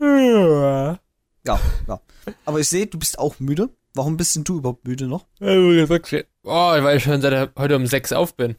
Ja. 0.00 0.98
Ja, 1.46 1.60
ja. 1.86 2.00
Aber 2.44 2.60
ich 2.60 2.68
sehe, 2.68 2.86
du 2.86 2.98
bist 2.98 3.18
auch 3.18 3.38
müde. 3.38 3.70
Warum 3.94 4.16
bist 4.16 4.36
denn 4.36 4.44
du 4.44 4.58
überhaupt 4.58 4.86
müde 4.86 5.06
noch? 5.06 5.26
Oh, 5.40 5.46
weil 5.46 6.96
ich 6.96 7.04
schon 7.04 7.22
seit 7.22 7.56
heute 7.56 7.76
um 7.76 7.86
sechs 7.86 8.12
auf 8.12 8.34
bin. 8.36 8.56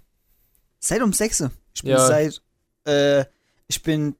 Seit 0.79 1.01
um 1.01 1.13
6. 1.13 1.49
Ich 1.75 1.81
bin 1.83 1.91
Ja. 1.91 2.05
seit, 2.07 2.41
äh, 2.85 3.25
ich 3.67 3.83
bin 3.83 4.15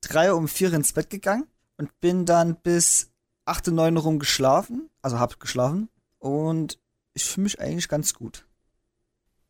drei 0.00 0.32
um 0.32 0.48
vier 0.48 0.72
ins 0.72 0.92
Bett 0.92 1.10
gegangen 1.10 1.46
und 1.76 1.98
bin 2.00 2.26
dann 2.26 2.56
bis 2.56 3.10
8, 3.46 3.68
9 3.68 3.96
rum 3.96 4.18
geschlafen. 4.18 4.90
Also 5.02 5.18
hab 5.18 5.40
geschlafen. 5.40 5.88
Und 6.18 6.78
ich 7.14 7.24
fühle 7.24 7.44
mich 7.44 7.60
eigentlich 7.60 7.88
ganz 7.88 8.14
gut. 8.14 8.46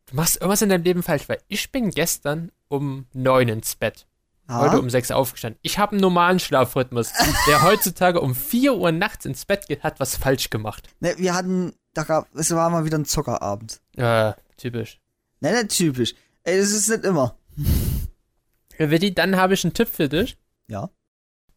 Du 0.06 0.14
machst 0.14 0.36
irgendwas 0.36 0.62
in 0.62 0.68
deinem 0.68 0.84
Leben 0.84 1.02
falsch, 1.02 1.28
weil 1.28 1.42
ich 1.48 1.72
bin 1.72 1.90
gestern 1.90 2.52
um 2.68 3.06
neun 3.12 3.48
ins 3.48 3.74
Bett. 3.74 4.06
Ja? 4.48 4.60
Heute 4.60 4.78
um 4.78 4.88
sechs 4.88 5.10
aufgestanden. 5.10 5.58
Ich 5.62 5.78
habe 5.78 5.92
einen 5.92 6.00
normalen 6.00 6.38
Schlafrhythmus. 6.38 7.12
Wer 7.46 7.62
heutzutage 7.62 8.20
um 8.20 8.34
vier 8.34 8.76
Uhr 8.76 8.92
nachts 8.92 9.24
ins 9.24 9.44
Bett 9.44 9.66
geht, 9.66 9.82
hat 9.82 9.98
was 9.98 10.16
falsch 10.16 10.50
gemacht. 10.50 10.88
Ne, 11.00 11.14
wir 11.18 11.34
hatten, 11.34 11.74
da 11.94 12.04
gab, 12.04 12.32
es 12.36 12.52
war 12.52 12.70
mal 12.70 12.84
wieder 12.84 12.98
ein 12.98 13.04
Zockerabend. 13.04 13.80
Äh, 13.96 14.34
typisch. 14.56 15.00
Ne, 15.40 15.52
nicht 15.52 15.76
typisch. 15.76 16.14
Ey, 16.44 16.58
das 16.58 16.70
ist 16.70 16.88
nicht 16.88 17.04
immer. 17.04 17.36
Ja, 18.78 18.90
Vitti, 18.90 19.12
dann 19.12 19.36
habe 19.36 19.54
ich 19.54 19.64
einen 19.64 19.74
Tipp 19.74 19.88
für 19.88 20.08
dich. 20.08 20.38
Ja. 20.68 20.90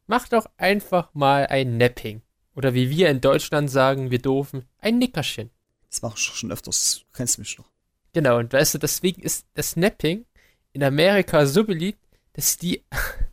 Mach 0.08 0.27
doch 0.27 0.48
einfach 0.58 1.13
mal 1.13 1.46
ein 1.46 1.77
Napping. 1.77 2.24
Oder 2.60 2.74
wie 2.74 2.89
wir 2.89 3.08
in 3.10 3.22
Deutschland 3.22 3.72
sagen, 3.72 4.12
wir 4.12 4.20
doofen, 4.20 4.66
ein 4.80 4.98
Nickerchen. 4.98 5.50
Das 5.89 6.01
mach 6.01 6.18
ich 6.18 6.24
schon 6.24 6.51
öfters. 6.51 7.06
Du 7.06 7.16
kennst 7.16 7.39
mich 7.39 7.58
noch. 7.58 7.72
Genau, 8.12 8.38
und 8.38 8.51
weißt 8.51 8.74
du, 8.74 8.80
deswegen 8.80 9.22
ist 9.22 9.48
das 9.54 9.78
Napping 9.78 10.25
in 10.74 10.84
Amerika 10.84 11.46
so 11.46 11.63
beliebt, 11.63 12.06
dass 12.34 12.58
die 12.58 12.84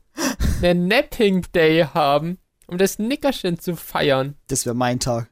einen 0.63 0.87
Napping 0.87 1.45
Day 1.51 1.83
haben, 1.83 2.39
um 2.69 2.79
das 2.79 3.01
Nickerchen 3.01 3.59
zu 3.59 3.75
feiern. 3.75 4.37
Das 4.47 4.65
wäre 4.65 4.77
mein 4.77 5.01
Tag. 5.01 5.29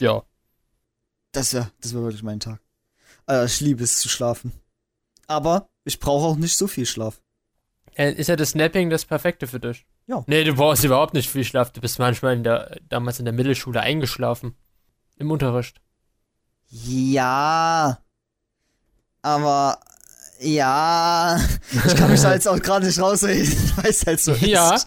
Ja. 0.00 0.24
Das 1.30 1.54
wäre, 1.54 1.70
das 1.80 1.92
wäre 1.92 2.02
wirklich 2.02 2.24
mein 2.24 2.40
Tag. 2.40 2.60
Äh, 3.28 3.46
ich 3.46 3.60
liebe 3.60 3.84
es 3.84 4.00
zu 4.00 4.08
schlafen. 4.08 4.50
Aber 5.28 5.68
ich 5.84 6.00
brauche 6.00 6.26
auch 6.26 6.36
nicht 6.36 6.56
so 6.56 6.66
viel 6.66 6.86
Schlaf. 6.86 7.22
Äh, 7.94 8.14
Ist 8.14 8.26
ja 8.26 8.34
das 8.34 8.56
Napping 8.56 8.90
das 8.90 9.04
Perfekte 9.04 9.46
für 9.46 9.60
dich? 9.60 9.86
Ja. 10.06 10.22
Nee, 10.26 10.44
du 10.44 10.54
brauchst 10.54 10.84
überhaupt 10.84 11.14
nicht 11.14 11.28
viel 11.28 11.44
Schlaf. 11.44 11.72
Du 11.72 11.80
bist 11.80 11.98
manchmal 11.98 12.34
in 12.36 12.44
der, 12.44 12.78
damals 12.88 13.18
in 13.18 13.24
der 13.24 13.34
Mittelschule 13.34 13.80
eingeschlafen. 13.80 14.54
Im 15.16 15.30
Unterricht. 15.30 15.80
Ja. 16.68 17.98
Aber 19.22 19.80
ja. 20.40 21.40
Ich 21.86 21.96
kann 21.96 22.10
mich 22.10 22.20
da 22.20 22.34
jetzt 22.34 22.46
auch 22.46 22.60
gerade 22.60 22.86
nicht 22.86 23.00
rausreden, 23.00 23.52
weil 23.76 23.90
es 23.90 24.06
halt 24.06 24.20
so 24.20 24.32
Ja. 24.34 24.74
ist. 24.74 24.86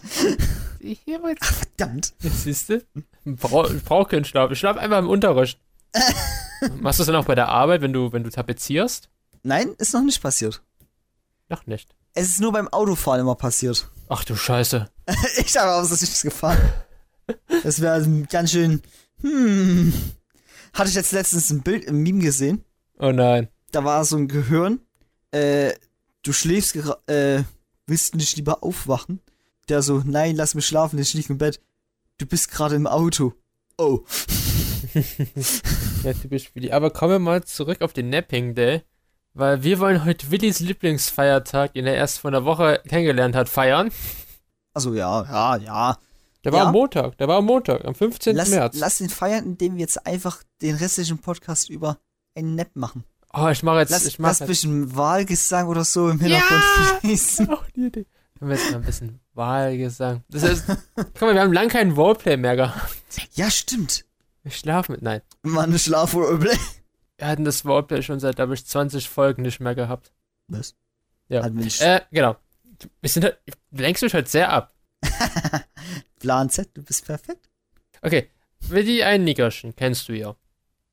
Hier 0.80 1.22
wird's. 1.22 1.46
Verdammt. 1.46 2.14
Siehst 2.20 2.70
du? 2.70 2.82
Brauch, 3.26 3.68
ich 3.70 3.84
brauch 3.84 4.08
keinen 4.08 4.24
Schlaf. 4.24 4.50
Ich 4.50 4.58
schlaf 4.58 4.76
einfach 4.78 4.98
im 4.98 5.08
Unterricht. 5.08 5.60
Machst 6.80 6.98
du 6.98 7.02
es 7.02 7.06
dann 7.06 7.16
auch 7.16 7.24
bei 7.26 7.34
der 7.34 7.48
Arbeit, 7.48 7.82
wenn 7.82 7.92
du, 7.92 8.12
wenn 8.12 8.22
du 8.24 8.30
tapezierst? 8.30 9.10
Nein, 9.42 9.74
ist 9.78 9.92
noch 9.92 10.02
nicht 10.02 10.22
passiert. 10.22 10.62
Noch 11.48 11.66
nicht. 11.66 11.94
Es 12.14 12.28
ist 12.28 12.40
nur 12.40 12.52
beim 12.52 12.68
Autofahren 12.68 13.20
immer 13.20 13.34
passiert. 13.34 13.88
Ach 14.10 14.24
du 14.24 14.36
Scheiße. 14.36 14.90
Ich 15.44 15.56
habe 15.56 15.72
aus 15.72 15.90
nichts 15.90 16.22
gefahren. 16.22 16.58
Das 17.62 17.80
wäre 17.80 18.06
ganz 18.30 18.50
schön. 18.52 18.82
Hm. 19.22 19.92
Hatte 20.74 20.90
ich 20.90 20.94
jetzt 20.94 21.12
letztens 21.12 21.50
ein 21.50 21.62
Bild 21.62 21.84
im 21.84 22.02
Meme 22.02 22.20
gesehen. 22.22 22.64
Oh 22.98 23.10
nein. 23.10 23.48
Da 23.72 23.84
war 23.84 24.04
so 24.04 24.16
ein 24.16 24.28
Gehirn 24.28 24.80
äh, 25.30 25.74
du 26.22 26.32
schläfst 26.32 26.74
gerade, 26.74 27.00
äh, 27.06 27.44
willst 27.86 28.14
du 28.14 28.18
nicht 28.18 28.36
lieber 28.36 28.62
aufwachen? 28.62 29.20
Der 29.68 29.82
so, 29.82 30.02
nein, 30.04 30.36
lass 30.36 30.54
mich 30.54 30.66
schlafen, 30.66 30.98
ich 30.98 31.14
lieg 31.14 31.30
im 31.30 31.38
Bett. 31.38 31.60
Du 32.18 32.26
bist 32.26 32.50
gerade 32.50 32.76
im 32.76 32.86
Auto. 32.86 33.34
Oh. 33.78 34.00
Ja, 36.02 36.14
typisch 36.14 36.54
Willi. 36.54 36.72
Aber 36.72 36.90
kommen 36.90 37.12
wir 37.12 37.18
mal 37.18 37.44
zurück 37.44 37.82
auf 37.82 37.92
den 37.92 38.08
Napping 38.08 38.54
Day. 38.54 38.80
Weil 39.34 39.62
wir 39.62 39.78
wollen 39.78 40.04
heute 40.04 40.30
Willis 40.30 40.60
Lieblingsfeiertag, 40.60 41.74
den 41.74 41.86
er 41.86 41.94
erst 41.94 42.18
vor 42.18 42.30
einer 42.30 42.44
Woche 42.44 42.80
kennengelernt 42.88 43.36
hat, 43.36 43.48
feiern. 43.48 43.90
Also 44.74 44.94
ja, 44.94 45.22
ja, 45.24 45.56
ja. 45.56 45.98
Der 46.44 46.52
war 46.52 46.60
Ja. 46.60 46.66
am 46.66 46.72
Montag, 46.72 47.16
der 47.18 47.28
war 47.28 47.36
am 47.38 47.44
Montag, 47.44 47.84
am 47.84 47.94
15. 47.94 48.34
Lass, 48.34 48.48
März. 48.50 48.76
lass 48.78 49.00
ihn 49.00 49.10
feiern, 49.10 49.44
indem 49.44 49.74
wir 49.74 49.80
jetzt 49.82 50.06
einfach 50.06 50.42
den 50.62 50.74
restlichen 50.76 51.18
Podcast 51.18 51.68
über 51.70 51.98
einen 52.34 52.54
Nap 52.54 52.70
machen. 52.74 53.04
oh, 53.34 53.48
ich 53.48 53.62
mache 53.62 53.80
jetzt, 53.80 53.90
Lass, 53.90 54.06
ich 54.06 54.18
mache 54.18 54.30
lass 54.30 54.40
ein 54.42 54.46
bisschen 54.48 54.96
Wahlgesang 54.96 55.68
oder 55.68 55.84
so 55.84 56.08
im 56.08 56.18
Hintergrund 56.18 56.62
fließen. 57.00 57.48
Auch 57.52 57.64
die 57.76 57.86
Idee. 57.86 58.06
Können 58.38 58.50
wir 58.50 58.56
jetzt 58.56 58.70
mal 58.70 58.78
ein 58.78 58.84
bisschen 58.84 59.20
Wahlgesang. 59.34 60.24
Das 60.30 60.42
ist, 60.42 60.64
guck 60.96 61.20
mal, 61.20 61.34
wir 61.34 61.42
haben 61.42 61.52
lange 61.52 61.68
keinen 61.68 61.92
Roleplay 61.92 62.36
mehr 62.38 62.56
gehabt. 62.56 62.90
Ja, 63.34 63.50
stimmt. 63.50 64.06
Wir 64.42 64.50
schlafen 64.52 64.92
mit, 64.92 65.02
nein. 65.02 65.20
Mann, 65.42 65.78
Schlaf 65.78 66.14
oder 66.14 66.38
Wir 67.20 67.28
hatten 67.28 67.44
das 67.44 67.66
Roleplay 67.66 68.02
schon 68.02 68.18
seit, 68.18 68.36
glaube 68.36 68.54
ich, 68.54 68.64
20 68.64 69.06
Folgen 69.08 69.42
nicht 69.42 69.60
mehr 69.60 69.74
gehabt. 69.74 70.10
Was? 70.48 70.74
Ja. 71.28 71.46
Nicht 71.50 71.80
Äh, 71.82 72.00
genau. 72.10 72.36
Wir 73.02 73.10
sind, 73.10 73.24
halt- 73.24 73.38
du 73.70 73.82
lenkst 73.82 74.02
mich 74.02 74.14
heute 74.14 74.28
sehr 74.30 74.50
ab. 74.50 74.74
Plan 76.18 76.48
Z, 76.48 76.70
du 76.74 76.82
bist 76.82 77.04
perfekt. 77.04 77.50
Okay, 78.00 78.30
Willi, 78.60 79.02
ein 79.02 79.24
Nickerchen, 79.24 79.76
kennst 79.76 80.08
du 80.08 80.14
ja. 80.14 80.34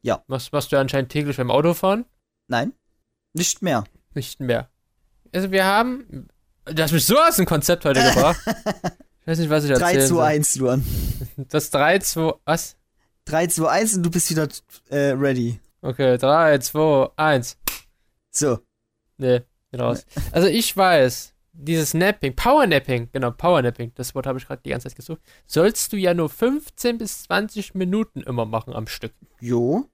Ja. 0.01 0.21
Was 0.27 0.51
machst 0.51 0.71
du 0.73 0.77
anscheinend 0.77 1.13
täglich 1.13 1.37
beim 1.37 1.49
Autofahren? 1.49 2.03
Nein, 2.47 2.73
nicht 3.33 3.61
mehr. 3.61 3.85
Nicht 4.13 4.41
mehr. 4.41 4.69
Also 5.33 5.51
wir 5.51 5.63
haben, 5.63 6.27
du 6.65 6.83
hast 6.83 6.91
mich 6.91 7.05
so 7.05 7.17
aus 7.17 7.37
dem 7.37 7.45
Konzept 7.45 7.85
heute 7.85 8.01
gebracht. 8.03 8.39
Ich 9.21 9.31
weiß 9.31 9.39
nicht, 9.39 9.49
was 9.49 9.65
ich 9.65 9.71
3, 9.71 9.75
erzählen 9.81 10.01
2, 10.01 10.07
soll. 10.07 10.23
1, 10.23 10.55
Luan. 10.55 10.85
Das 11.49 11.69
3, 11.69 11.99
2, 11.99 12.33
was? 12.45 12.77
3, 13.25 13.47
2, 13.47 13.67
1 13.69 13.95
und 13.95 14.03
du 14.03 14.09
bist 14.09 14.29
wieder 14.29 14.47
äh, 14.89 15.11
ready. 15.11 15.59
Okay, 15.81 16.17
3, 16.17 16.57
2, 16.59 17.09
1. 17.15 17.57
So. 18.31 18.59
Nee, 19.17 19.41
raus. 19.77 20.05
Also 20.31 20.47
ich 20.47 20.75
weiß, 20.75 21.33
dieses 21.53 21.93
Napping, 21.93 22.35
Powernapping, 22.35 23.09
genau, 23.11 23.31
Powernapping, 23.31 23.91
das 23.95 24.13
Wort 24.15 24.27
habe 24.27 24.37
ich 24.39 24.45
gerade 24.47 24.61
die 24.63 24.69
ganze 24.69 24.87
Zeit 24.87 24.95
gesucht, 24.95 25.21
sollst 25.45 25.91
du 25.93 25.97
ja 25.97 26.13
nur 26.13 26.29
15 26.29 26.97
bis 26.97 27.23
20 27.23 27.73
Minuten 27.75 28.21
immer 28.21 28.45
machen 28.45 28.73
am 28.73 28.87
Stück. 28.87 29.13
Jo. 29.39 29.85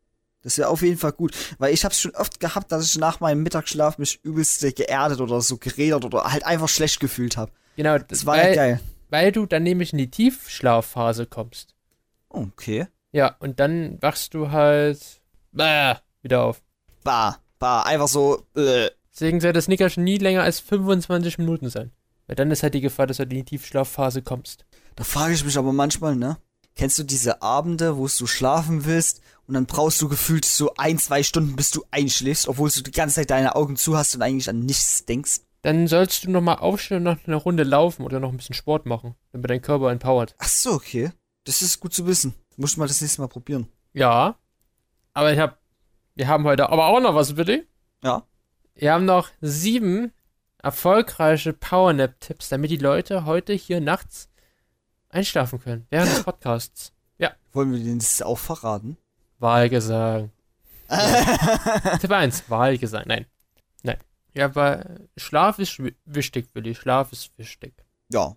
Das 0.41 0.57
wäre 0.57 0.67
auf 0.67 0.81
jeden 0.81 0.97
Fall 0.97 1.13
gut. 1.13 1.33
Weil 1.57 1.73
ich 1.73 1.85
hab's 1.85 2.01
schon 2.01 2.15
oft 2.15 2.41
gehabt, 2.41 2.71
dass 2.73 2.85
ich 2.85 2.97
nach 2.97 3.21
meinem 3.21 3.43
Mittagsschlaf 3.43 3.97
mich 3.97 4.19
übelst 4.23 4.59
geerdet 4.75 5.21
oder 5.21 5.39
so 5.39 5.57
geredet 5.57 6.03
oder 6.03 6.25
halt 6.25 6.45
einfach 6.45 6.67
schlecht 6.67 6.99
gefühlt 6.99 7.37
habe. 7.37 7.51
Genau, 7.77 7.97
Das 7.97 8.25
war 8.25 8.35
weil, 8.35 8.49
ja 8.49 8.55
geil. 8.55 8.79
weil 9.09 9.31
du 9.31 9.45
dann 9.45 9.63
nämlich 9.63 9.93
in 9.93 9.99
die 9.99 10.11
Tiefschlafphase 10.11 11.27
kommst. 11.27 11.75
Okay. 12.27 12.87
Ja, 13.13 13.37
und 13.39 13.61
dann 13.61 14.01
wachst 14.01 14.33
du 14.33 14.51
halt 14.51 15.21
äh, 15.57 15.95
wieder 16.21 16.43
auf. 16.43 16.61
Bah, 17.03 17.39
bah, 17.59 17.83
einfach 17.83 18.07
so, 18.07 18.45
äh. 18.55 18.89
Deswegen 19.13 19.41
soll 19.41 19.53
das 19.53 19.67
Nickerchen 19.67 20.03
nie 20.03 20.17
länger 20.17 20.41
als 20.43 20.59
25 20.59 21.37
Minuten 21.37 21.69
sein. 21.69 21.91
Weil 22.27 22.35
dann 22.35 22.51
ist 22.51 22.63
halt 22.63 22.73
die 22.73 22.81
Gefahr, 22.81 23.05
dass 23.05 23.17
du 23.17 23.23
in 23.23 23.29
die 23.29 23.43
Tiefschlafphase 23.43 24.21
kommst. 24.21 24.65
Da 24.95 25.03
frage 25.03 25.33
ich 25.33 25.45
mich 25.45 25.57
aber 25.57 25.73
manchmal, 25.73 26.15
ne? 26.15 26.37
Kennst 26.75 26.97
du 26.97 27.03
diese 27.03 27.41
Abende, 27.41 27.97
wo 27.97 28.07
du 28.07 28.25
schlafen 28.25 28.85
willst 28.85 29.21
und 29.45 29.53
dann 29.53 29.67
brauchst 29.67 30.01
du 30.01 30.09
gefühlt 30.09 30.45
so 30.45 30.73
ein, 30.77 30.97
zwei 30.97 31.21
Stunden, 31.21 31.55
bis 31.55 31.69
du 31.69 31.83
einschläfst, 31.91 32.47
obwohl 32.47 32.69
du 32.69 32.81
die 32.81 32.91
ganze 32.91 33.15
Zeit 33.15 33.29
deine 33.29 33.55
Augen 33.55 33.75
zu 33.75 33.95
hast 33.95 34.15
und 34.15 34.23
eigentlich 34.23 34.49
an 34.49 34.65
nichts 34.65 35.05
denkst? 35.05 35.41
Dann 35.61 35.87
sollst 35.87 36.23
du 36.23 36.31
nochmal 36.31 36.57
aufstehen 36.57 36.97
und 36.97 37.03
noch 37.03 37.27
eine 37.27 37.35
Runde 37.35 37.63
laufen 37.63 38.03
oder 38.03 38.19
noch 38.19 38.29
ein 38.29 38.37
bisschen 38.37 38.55
Sport 38.55 38.85
machen, 38.85 39.15
damit 39.31 39.49
dein 39.49 39.61
Körper 39.61 39.91
empowert. 39.91 40.35
Ach 40.39 40.47
so, 40.47 40.73
okay. 40.73 41.11
Das 41.45 41.61
ist 41.61 41.79
gut 41.79 41.93
zu 41.93 42.07
wissen. 42.07 42.33
Muss 42.57 42.71
ich 42.71 42.77
mal 42.77 42.87
das 42.87 43.01
nächste 43.01 43.21
Mal 43.21 43.27
probieren. 43.27 43.67
Ja. 43.93 44.37
Aber 45.13 45.31
ich 45.33 45.39
hab. 45.39 45.59
Wir 46.15 46.27
haben 46.27 46.43
heute 46.43 46.69
aber 46.69 46.87
auch 46.87 46.99
noch 46.99 47.15
was, 47.15 47.33
bitte. 47.35 47.65
Ja. 48.03 48.23
Wir 48.75 48.93
haben 48.93 49.05
noch 49.05 49.29
sieben 49.41 50.11
erfolgreiche 50.61 51.53
Powernap-Tipps, 51.53 52.49
damit 52.49 52.71
die 52.71 52.77
Leute 52.77 53.25
heute 53.25 53.53
hier 53.53 53.81
nachts 53.81 54.29
einschlafen 55.09 55.59
können. 55.61 55.85
Während 55.89 56.11
des 56.11 56.23
Podcasts. 56.23 56.91
Wollen 57.51 57.71
wir 57.71 57.77
denen 57.79 57.99
das 57.99 58.19
auch 58.23 58.39
verraten? 58.39 58.97
Wahlgesang. 59.37 60.31
Tipp 62.01 62.11
1, 62.11 62.49
Wahlgesang. 62.49 63.03
Nein. 63.05 63.25
Nein. 63.83 63.97
Ja, 64.33 64.45
aber 64.45 64.85
Schlaf 65.17 65.59
ist 65.59 65.77
wi- 65.83 65.95
wichtig, 66.05 66.47
Willi. 66.53 66.73
Schlaf 66.73 67.11
ist 67.11 67.37
wichtig. 67.37 67.73
Ja. 68.11 68.35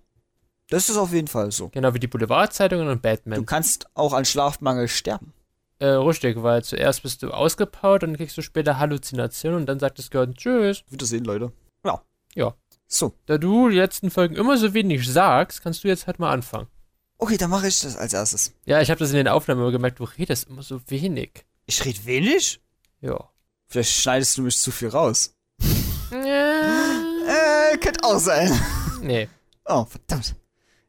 Das 0.69 0.89
ist 0.91 0.97
auf 0.99 1.13
jeden 1.15 1.29
Fall 1.29 1.51
so. 1.51 1.69
Genau 1.71 1.95
wie 1.95 1.99
die 1.99 2.09
Boulevardzeitungen 2.09 2.89
und 2.89 2.97
Du 2.99 3.01
Batman. 3.03 3.47
kannst 3.47 3.89
auch 3.95 4.13
an 4.13 4.25
Schlafmangel 4.27 4.89
sterben. 4.89 5.33
Äh, 5.79 5.87
richtig, 5.89 6.43
weil 6.43 6.65
zuerst 6.65 7.03
bist 7.03 7.23
du 7.23 7.31
ausgepowert 7.31 8.03
und 8.03 8.11
dann 8.11 8.17
kriegst 8.17 8.37
du 8.39 8.43
später 8.43 8.79
Halluzinationen 8.79 9.61
und 9.61 9.67
dann 9.67 9.79
sagt 9.79 9.99
das 9.99 10.11
Gehirn 10.11 10.35
Tschüss. 10.35 10.85
Wiedersehen, 10.89 11.25
Leute. 11.25 11.53
Ja. 11.85 12.03
Ja. 12.35 12.55
So. 12.87 13.13
Da 13.27 13.37
du 13.37 13.69
die 13.69 13.77
letzten 13.77 14.11
Folgen 14.11 14.37
immer 14.37 14.57
so 14.57 14.73
wenig 14.73 15.07
sagst, 15.11 15.63
kannst 15.63 15.85
du 15.85 15.89
jetzt 15.89 16.07
halt 16.07 16.19
mal 16.19 16.33
anfangen. 16.33 16.69
Okay, 17.19 17.37
dann 17.37 17.51
mache 17.51 17.69
ich 17.69 17.81
das 17.81 17.97
als 17.97 18.13
erstes. 18.13 18.55
Ja, 18.65 18.81
ich 18.81 18.91
habe 18.91 18.99
das 18.99 19.11
in 19.11 19.17
den 19.17 19.29
Aufnahmen 19.29 19.61
immer 19.61 19.73
gemerkt, 19.73 20.01
du 20.01 20.05
redest 20.05 20.49
immer 20.49 20.63
so 20.63 20.81
wenig. 20.89 21.45
Ich 21.67 21.85
rede 21.85 22.05
wenig? 22.05 22.61
Ja. 23.01 23.31
Vielleicht 23.67 23.93
schneidest 23.93 24.39
du 24.39 24.43
mich 24.43 24.59
zu 24.59 24.71
viel 24.71 24.89
raus. 24.89 25.35
Äh, 27.29 27.77
könnte 27.79 28.05
auch 28.05 28.19
sein. 28.21 28.53
nee. 29.03 29.29
Oh, 29.65 29.85
verdammt. 29.85 30.37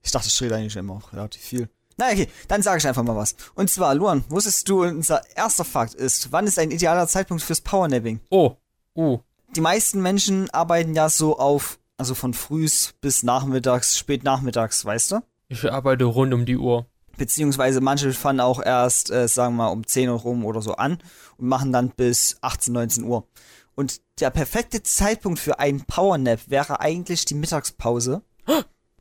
Ich 0.03 0.12
dachte, 0.12 0.27
ich 0.27 0.41
rede 0.41 0.56
eigentlich 0.56 0.75
immer 0.75 0.94
auch 0.94 1.12
relativ 1.12 1.41
viel. 1.41 1.70
Na 2.00 2.12
okay, 2.12 2.30
dann 2.48 2.62
sage 2.62 2.77
ich 2.77 2.88
einfach 2.88 3.01
mal 3.01 3.16
was. 3.16 3.36
Und 3.56 3.72
zwar, 3.72 3.96
Luan, 3.96 4.24
wusstest 4.30 4.70
du, 4.70 4.84
unser 4.84 5.24
erster 5.36 5.66
Fakt 5.66 5.96
ist, 5.96 6.32
wann 6.32 6.46
ist 6.46 6.60
ein 6.60 6.70
idealer 6.70 7.08
Zeitpunkt 7.08 7.42
fürs 7.42 7.62
Powernapping? 7.62 8.20
Oh. 8.30 8.56
Uh. 8.96 9.20
Die 9.56 9.62
meisten 9.62 10.01
Menschen 10.04 10.48
arbeiten 10.51 10.94
ja 10.94 11.10
so 11.10 11.39
auf, 11.39 11.80
also 11.98 12.13
von 12.13 12.36
frühs 12.36 12.94
bis 13.01 13.24
nachmittags, 13.24 13.98
spät 13.98 14.24
nachmittags, 14.24 14.86
weißt 14.86 15.13
du? 15.13 15.22
Ich 15.50 15.72
arbeite 15.72 16.06
rund 16.06 16.36
um 16.36 16.46
die 16.46 16.58
Uhr. 16.58 16.86
Beziehungsweise 17.18 17.82
manche 17.82 18.13
fangen 18.13 18.42
auch 18.42 18.62
erst, 18.62 19.10
äh, 19.10 19.27
sagen 19.27 19.56
wir 19.56 19.63
mal, 19.63 19.72
um 19.72 19.88
10 19.88 20.10
Uhr 20.10 20.20
rum 20.20 20.46
oder 20.46 20.62
so 20.62 20.75
an 20.75 21.00
und 21.38 21.48
machen 21.48 21.74
dann 21.74 21.89
bis 21.89 22.38
18, 22.42 22.74
19 22.74 23.04
Uhr. 23.06 23.27
Und 23.74 24.01
der 24.20 24.30
perfekte 24.30 24.84
Zeitpunkt 24.84 25.39
für 25.39 25.58
einen 25.58 25.84
Powernap 25.86 26.42
wäre 26.48 26.80
eigentlich 26.80 27.25
die 27.25 27.34
Mittagspause. 27.34 28.22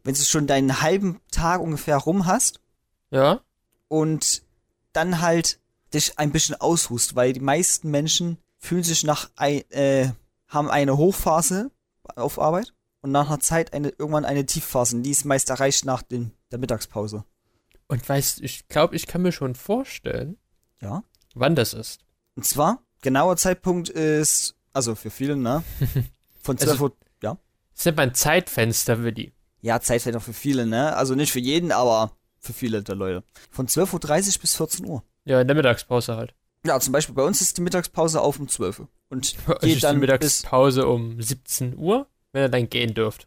Wenn 0.03 0.15
du 0.15 0.21
schon 0.21 0.47
deinen 0.47 0.81
halben 0.81 1.21
Tag 1.31 1.61
ungefähr 1.61 1.99
rum 1.99 2.25
hast 2.25 2.61
Ja? 3.11 3.41
und 3.89 4.43
dann 4.93 5.21
halt 5.21 5.61
dich 5.95 6.19
ein 6.19 6.33
bisschen 6.33 6.55
ausruhst, 6.61 7.15
weil 7.15 7.33
die 7.33 7.41
meisten 7.41 7.91
Menschen 7.91 8.39
fühlen 8.59 8.83
sich 8.83 9.05
nach 9.05 9.31
ein, 9.37 9.63
äh, 9.71 10.11
haben 10.49 10.71
eine 10.71 10.97
Hochphase 10.97 11.71
auf 12.17 12.39
Arbeit 12.41 12.73
und 13.03 13.13
nach 13.13 13.29
einer 13.29 13.41
Zeit 13.41 13.73
eine, 13.73 13.91
irgendwann 13.91 14.25
eine 14.25 14.45
Tiefphase. 14.47 14.97
Und 14.97 15.03
die 15.05 15.11
ist 15.13 15.25
meist 15.25 15.51
erreicht 15.51 15.85
nach 15.85 16.03
den, 16.03 16.33
der 16.51 16.59
Mittagspause. 16.59 17.25
Und 17.89 18.09
weißt 18.09 18.39
du, 18.41 18.45
ich 18.45 18.67
glaube, 18.69 18.97
ich 18.97 19.07
kann 19.07 19.23
mir 19.23 19.33
schon 19.33 19.55
vorstellen, 19.55 20.39
Ja. 20.81 21.05
wann 21.35 21.55
das 21.55 21.73
ist. 21.75 22.01
Und 22.35 22.45
zwar, 22.45 22.83
genauer 23.03 23.37
Zeitpunkt 23.37 23.89
ist, 23.89 24.57
also 24.73 24.95
für 24.97 25.11
viele, 25.11 25.37
ne? 25.37 25.63
Von 26.43 26.59
12 26.59 26.71
Also- 26.73 26.85
Uhr, 26.87 26.97
ja. 27.23 27.39
Das 27.75 27.85
nennt 27.85 27.97
man 27.99 28.15
Zeitfenster, 28.15 29.03
Willi. 29.05 29.33
Ja, 29.61 29.81
Zeitfenster 29.81 30.21
für 30.21 30.33
viele, 30.33 30.67
ne? 30.67 30.97
Also 30.97 31.15
nicht 31.15 31.31
für 31.33 31.41
jeden, 31.41 31.71
aber 31.71 32.17
für 32.47 32.53
viele 32.53 32.83
der 32.83 32.95
Leute. 32.95 33.25
Von 33.51 33.67
12.30 33.67 34.37
Uhr 34.37 34.41
bis 34.41 34.57
14 34.57 34.87
Uhr. 34.87 35.03
Ja, 35.25 35.41
in 35.41 35.49
der 35.49 35.57
Mittagspause 35.57 36.17
halt. 36.17 36.35
Ja, 36.65 36.81
zum 36.81 36.93
Beispiel 36.93 37.15
bei 37.15 37.23
uns 37.23 37.41
ist 37.41 37.59
die 37.59 37.63
Mittagspause 37.63 38.21
auf 38.21 38.39
um 38.39 38.49
12 38.49 38.81
Uhr. 38.81 38.89
Und 39.09 39.37
Bei 39.47 39.55
geht 39.55 39.75
ist 39.75 39.85
dann 39.85 39.97
die 39.97 40.07
bis, 40.07 40.13
Mittagspause 40.13 40.87
um 40.87 41.21
17 41.21 41.77
Uhr, 41.77 42.07
wenn 42.33 42.45
ihr 42.45 42.49
dann 42.49 42.69
gehen 42.69 42.95
dürft. 42.95 43.27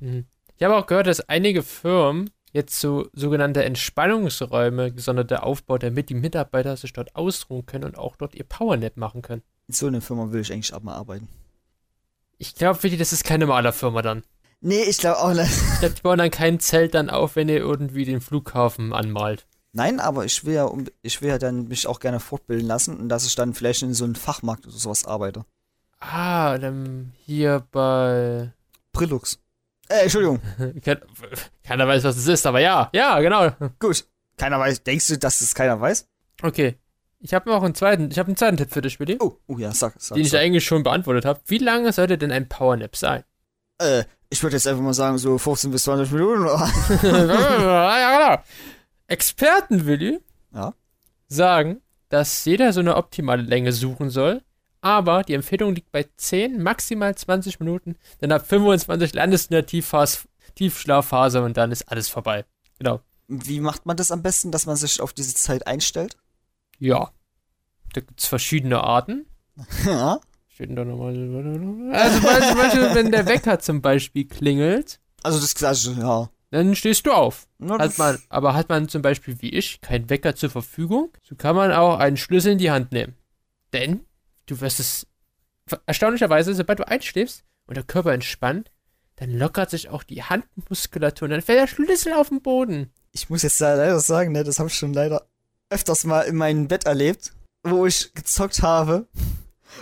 Mhm. 0.00 0.26
Ich 0.56 0.64
habe 0.64 0.76
auch 0.76 0.86
gehört, 0.86 1.06
dass 1.06 1.20
einige 1.28 1.62
Firmen 1.62 2.30
jetzt 2.52 2.80
so 2.80 3.08
sogenannte 3.12 3.64
Entspannungsräume 3.64 4.92
gesonderte 4.92 5.42
Aufbau, 5.42 5.78
damit 5.78 6.10
die 6.10 6.14
Mitarbeiter 6.14 6.76
sich 6.76 6.92
dort 6.92 7.14
ausruhen 7.14 7.66
können 7.66 7.84
und 7.84 7.98
auch 7.98 8.16
dort 8.16 8.34
ihr 8.34 8.44
Powernap 8.44 8.96
machen 8.96 9.22
können. 9.22 9.42
in 9.68 9.74
so 9.74 9.86
einer 9.86 10.00
Firma 10.00 10.32
will 10.32 10.40
ich 10.40 10.52
eigentlich 10.52 10.74
auch 10.74 10.82
mal 10.82 10.94
arbeiten. 10.94 11.28
Ich 12.38 12.54
glaube, 12.54 12.82
Willi, 12.82 12.96
das 12.96 13.12
ist 13.12 13.24
keine 13.24 13.46
Malerfirma 13.46 14.02
dann. 14.02 14.24
Nee, 14.60 14.82
ich 14.82 14.98
glaube 14.98 15.18
auch 15.18 15.32
nicht. 15.32 15.50
Ich 15.50 15.78
glaube, 15.80 15.94
die 15.94 16.02
bauen 16.02 16.18
dann 16.18 16.30
kein 16.30 16.60
Zelt 16.60 16.94
dann 16.94 17.08
auf, 17.10 17.36
wenn 17.36 17.48
ihr 17.48 17.56
irgendwie 17.58 18.04
den 18.04 18.20
Flughafen 18.20 18.92
anmalt. 18.92 19.46
Nein, 19.72 20.00
aber 20.00 20.24
ich 20.24 20.44
will 20.44 20.54
ja, 20.54 20.70
ich 21.02 21.22
will 21.22 21.28
ja 21.30 21.38
dann 21.38 21.68
mich 21.68 21.86
auch 21.86 22.00
gerne 22.00 22.20
fortbilden 22.20 22.66
lassen 22.66 22.96
und 22.98 23.08
dass 23.08 23.24
ich 23.26 23.34
dann 23.36 23.54
vielleicht 23.54 23.82
in 23.82 23.94
so 23.94 24.04
einem 24.04 24.16
Fachmarkt 24.16 24.66
oder 24.66 24.76
sowas 24.76 25.04
arbeite. 25.04 25.44
Ah, 26.00 26.58
dann 26.58 27.12
hier 27.24 27.64
bei. 27.70 28.52
Brillux. 28.92 29.38
Äh, 29.88 30.02
Entschuldigung. 30.02 30.40
Ke- 30.82 31.00
Keiner 31.64 31.86
weiß, 31.86 32.04
was 32.04 32.16
es 32.16 32.26
ist, 32.26 32.46
aber 32.46 32.60
ja, 32.60 32.90
ja, 32.92 33.20
genau. 33.20 33.50
Gut. 33.78 34.04
Keiner 34.36 34.58
weiß. 34.58 34.82
Denkst 34.82 35.06
du, 35.08 35.18
dass 35.18 35.40
es 35.40 35.54
keiner 35.54 35.80
weiß? 35.80 36.08
Okay. 36.42 36.76
Ich 37.20 37.34
habe 37.34 37.48
noch 37.50 37.62
einen 37.62 37.74
zweiten, 37.74 38.10
ich 38.10 38.18
habe 38.18 38.28
einen 38.28 38.36
zweiten 38.36 38.56
Tipp 38.56 38.72
für 38.72 38.80
dich, 38.80 38.98
Willi, 38.98 39.18
Oh, 39.20 39.36
oh 39.46 39.58
ja, 39.58 39.72
sag, 39.72 39.94
sag. 39.98 40.16
den 40.16 40.24
ich 40.24 40.30
sag. 40.30 40.40
eigentlich 40.40 40.64
schon 40.64 40.82
beantwortet 40.82 41.26
habe. 41.26 41.38
Wie 41.46 41.58
lange 41.58 41.92
sollte 41.92 42.16
denn 42.16 42.32
ein 42.32 42.48
Powernap 42.48 42.96
sein? 42.96 43.24
Äh, 43.80 44.04
ich 44.28 44.42
würde 44.42 44.56
jetzt 44.56 44.66
einfach 44.68 44.82
mal 44.82 44.94
sagen, 44.94 45.18
so 45.18 45.36
15 45.38 45.70
bis 45.70 45.82
20 45.84 46.12
Minuten. 46.12 46.44
ja, 47.02 48.28
genau. 48.36 48.42
Experten, 49.08 49.86
Willi, 49.86 50.20
Ja. 50.54 50.74
sagen, 51.28 51.80
dass 52.10 52.44
jeder 52.44 52.72
so 52.72 52.80
eine 52.80 52.96
optimale 52.96 53.42
Länge 53.42 53.72
suchen 53.72 54.10
soll, 54.10 54.42
aber 54.82 55.22
die 55.24 55.34
Empfehlung 55.34 55.74
liegt 55.74 55.90
bei 55.92 56.06
10, 56.16 56.62
maximal 56.62 57.14
20 57.14 57.58
Minuten, 57.60 57.96
denn 58.20 58.30
ab 58.32 58.46
25 58.46 59.14
landest 59.14 59.50
du 59.50 59.54
in 59.54 59.56
der 59.56 59.66
Tiefphase, 59.66 60.20
Tiefschlafphase 60.54 61.42
und 61.42 61.56
dann 61.56 61.72
ist 61.72 61.82
alles 61.90 62.08
vorbei. 62.08 62.44
Genau. 62.78 63.00
Wie 63.28 63.60
macht 63.60 63.86
man 63.86 63.96
das 63.96 64.10
am 64.10 64.22
besten, 64.22 64.50
dass 64.52 64.66
man 64.66 64.76
sich 64.76 65.00
auf 65.00 65.12
diese 65.12 65.34
Zeit 65.34 65.66
einstellt? 65.66 66.16
Ja. 66.78 67.10
Da 67.92 68.00
gibt 68.00 68.20
es 68.20 68.26
verschiedene 68.26 68.82
Arten. 68.82 69.26
Ja. 69.86 70.20
Steht 70.60 70.68
denn 70.68 70.76
da 70.76 70.84
nochmal. 70.84 71.94
Also, 71.94 72.20
Beispiel, 72.20 72.94
wenn 72.94 73.10
der 73.10 73.26
Wecker 73.26 73.60
zum 73.60 73.80
Beispiel 73.80 74.28
klingelt, 74.28 75.00
Also 75.22 75.40
das 75.40 75.54
klassische, 75.54 75.98
ja. 75.98 76.28
dann 76.50 76.74
stehst 76.74 77.06
du 77.06 77.12
auf. 77.12 77.48
Na, 77.56 77.78
Hat 77.78 77.96
man, 77.96 78.18
aber 78.28 78.52
hat 78.52 78.68
man 78.68 78.86
zum 78.86 79.00
Beispiel 79.00 79.40
wie 79.40 79.48
ich 79.54 79.80
keinen 79.80 80.10
Wecker 80.10 80.34
zur 80.34 80.50
Verfügung, 80.50 81.12
so 81.22 81.34
kann 81.34 81.56
man 81.56 81.72
auch 81.72 81.98
einen 81.98 82.18
Schlüssel 82.18 82.52
in 82.52 82.58
die 82.58 82.70
Hand 82.70 82.92
nehmen. 82.92 83.14
Denn 83.72 84.00
du 84.44 84.60
wirst 84.60 84.80
es 84.80 85.06
erstaunlicherweise, 85.86 86.52
sobald 86.52 86.78
du 86.78 86.86
einschläfst 86.86 87.42
und 87.66 87.78
der 87.78 87.84
Körper 87.84 88.12
entspannt, 88.12 88.70
dann 89.16 89.30
lockert 89.30 89.70
sich 89.70 89.88
auch 89.88 90.02
die 90.02 90.24
Handmuskulatur 90.24 91.24
und 91.24 91.30
dann 91.30 91.40
fällt 91.40 91.60
der 91.60 91.68
Schlüssel 91.68 92.12
auf 92.12 92.28
den 92.28 92.42
Boden. 92.42 92.92
Ich 93.12 93.30
muss 93.30 93.44
jetzt 93.44 93.60
leider 93.60 93.98
sagen, 94.00 94.32
ne, 94.32 94.44
das 94.44 94.58
habe 94.58 94.68
ich 94.68 94.74
schon 94.74 94.92
leider 94.92 95.26
öfters 95.70 96.04
mal 96.04 96.20
in 96.24 96.36
meinem 96.36 96.68
Bett 96.68 96.84
erlebt, 96.84 97.32
wo 97.62 97.86
ich 97.86 98.12
gezockt 98.12 98.60
habe 98.60 99.06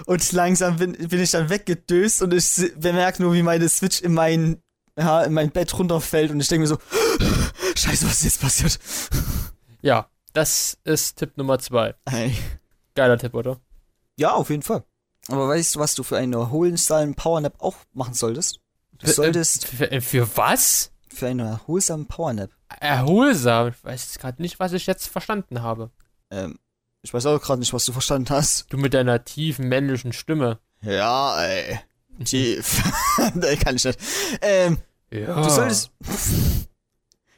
und 0.07 0.33
langsam 0.33 0.77
bin, 0.77 0.93
bin 0.93 1.21
ich 1.21 1.31
dann 1.31 1.49
weggedöst 1.49 2.23
und 2.23 2.35
ich 2.35 2.73
bemerke 2.77 3.23
nur, 3.23 3.33
wie 3.35 3.43
meine 3.43 3.69
Switch 3.69 4.01
in 4.01 4.15
mein, 4.15 4.63
ja, 4.99 5.23
in 5.23 5.33
mein 5.33 5.51
Bett 5.51 5.77
runterfällt 5.79 6.31
und 6.31 6.41
ich 6.41 6.49
denke 6.49 6.63
mir 6.63 6.67
so, 6.69 6.79
scheiße, 7.77 8.07
was 8.07 8.15
ist 8.19 8.25
jetzt 8.25 8.41
passiert? 8.41 8.79
Ja, 9.83 10.09
das 10.33 10.79
ist 10.85 11.17
Tipp 11.19 11.37
Nummer 11.37 11.59
zwei. 11.59 11.95
Ey. 12.05 12.37
Geiler 12.95 13.19
Tipp, 13.19 13.35
oder? 13.35 13.61
Ja, 14.17 14.33
auf 14.35 14.51
jeden 14.51 14.63
Fall. 14.63 14.85
Aber 15.29 15.49
weißt 15.49 15.75
du, 15.75 15.79
was 15.79 15.95
du 15.95 16.03
für 16.03 16.17
einen 16.17 16.33
erholsamen 16.33 17.15
Powernap 17.15 17.55
auch 17.61 17.77
machen 17.93 18.15
solltest? 18.15 18.61
Du 18.99 19.07
Für- 19.07 19.13
solltest 19.13 19.67
Für, 19.67 19.91
äh, 19.93 20.01
für 20.01 20.29
was? 20.37 20.91
für 21.15 21.27
einen 21.29 21.41
erholsamen 21.41 22.07
Powernap, 22.07 22.51
Erholsam. 22.81 23.69
Ich 23.69 23.83
weiß 23.85 24.03
jetzt 24.05 24.19
gerade 24.21 24.43
nicht, 24.43 24.61
was 24.61 24.73
ich 24.73 24.87
jetzt 24.87 25.07
verstanden 25.09 25.63
habe. 25.63 25.91
ähm, 26.31 26.59
ich 27.03 27.15
weiß 27.15 27.27
auch 27.27 27.41
gerade 27.41 27.61
nicht, 27.61 27.73
was 27.73 27.85
du 27.85 27.93
verstanden 27.93 28.31
hast. 28.31 28.67
Du 28.71 28.77
mit 28.77 28.95
deiner 28.95 29.25
tiefen 29.25 29.69
männlichen 29.69 30.13
Stimme. 30.13 30.59
Ja, 30.83 31.41
ey. 31.43 31.81
Tief. 32.25 32.83
nee, 33.35 33.57
kann 33.57 33.77
ich 33.77 33.85
nicht. 33.85 33.99
Ähm, 34.41 34.79
Ja. 35.11 35.43
Du 35.43 35.49
solltest. 35.49 35.91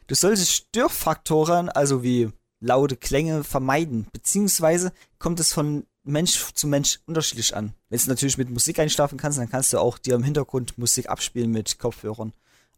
Du 0.07 0.15
solltest 0.15 0.51
Störfaktoren, 0.51 1.69
also 1.69 2.03
wie 2.03 2.31
laute 2.61 2.97
Klänge, 2.97 3.45
vermeiden. 3.45 4.07
Beziehungsweise 4.13 4.93
kommt 5.19 5.39
es 5.39 5.53
von 5.53 5.87
Mensch 6.03 6.53
zu 6.55 6.67
Mensch 6.67 6.99
unterschiedlich 7.07 7.55
an. 7.55 7.75
Wenn 7.89 8.01
du 8.01 8.09
natürlich 8.09 8.39
mit 8.39 8.51
Musik 8.51 8.79
einschlafen 8.79 9.19
kannst, 9.19 9.39
dann 9.39 9.51
kannst 9.51 9.73
du 9.73 9.79
auch 9.79 9.99
dir 9.99 10.15
im 10.15 10.25
Hintergrund 10.25 10.79
Musik 10.79 11.09
abspielen 11.09 11.51
mit 11.51 11.79
Kopfhörern. 11.79 12.33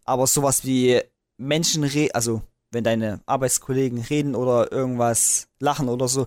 Aber 0.04 0.26
sowas 0.26 0.64
wie 0.64 1.00
Menschen 1.38 1.84
re 1.84 2.10
also 2.12 2.42
wenn 2.72 2.84
deine 2.84 3.20
Arbeitskollegen 3.26 4.00
reden 4.00 4.34
oder 4.34 4.72
irgendwas 4.72 5.48
lachen 5.60 5.88
oder 5.88 6.08
so, 6.08 6.26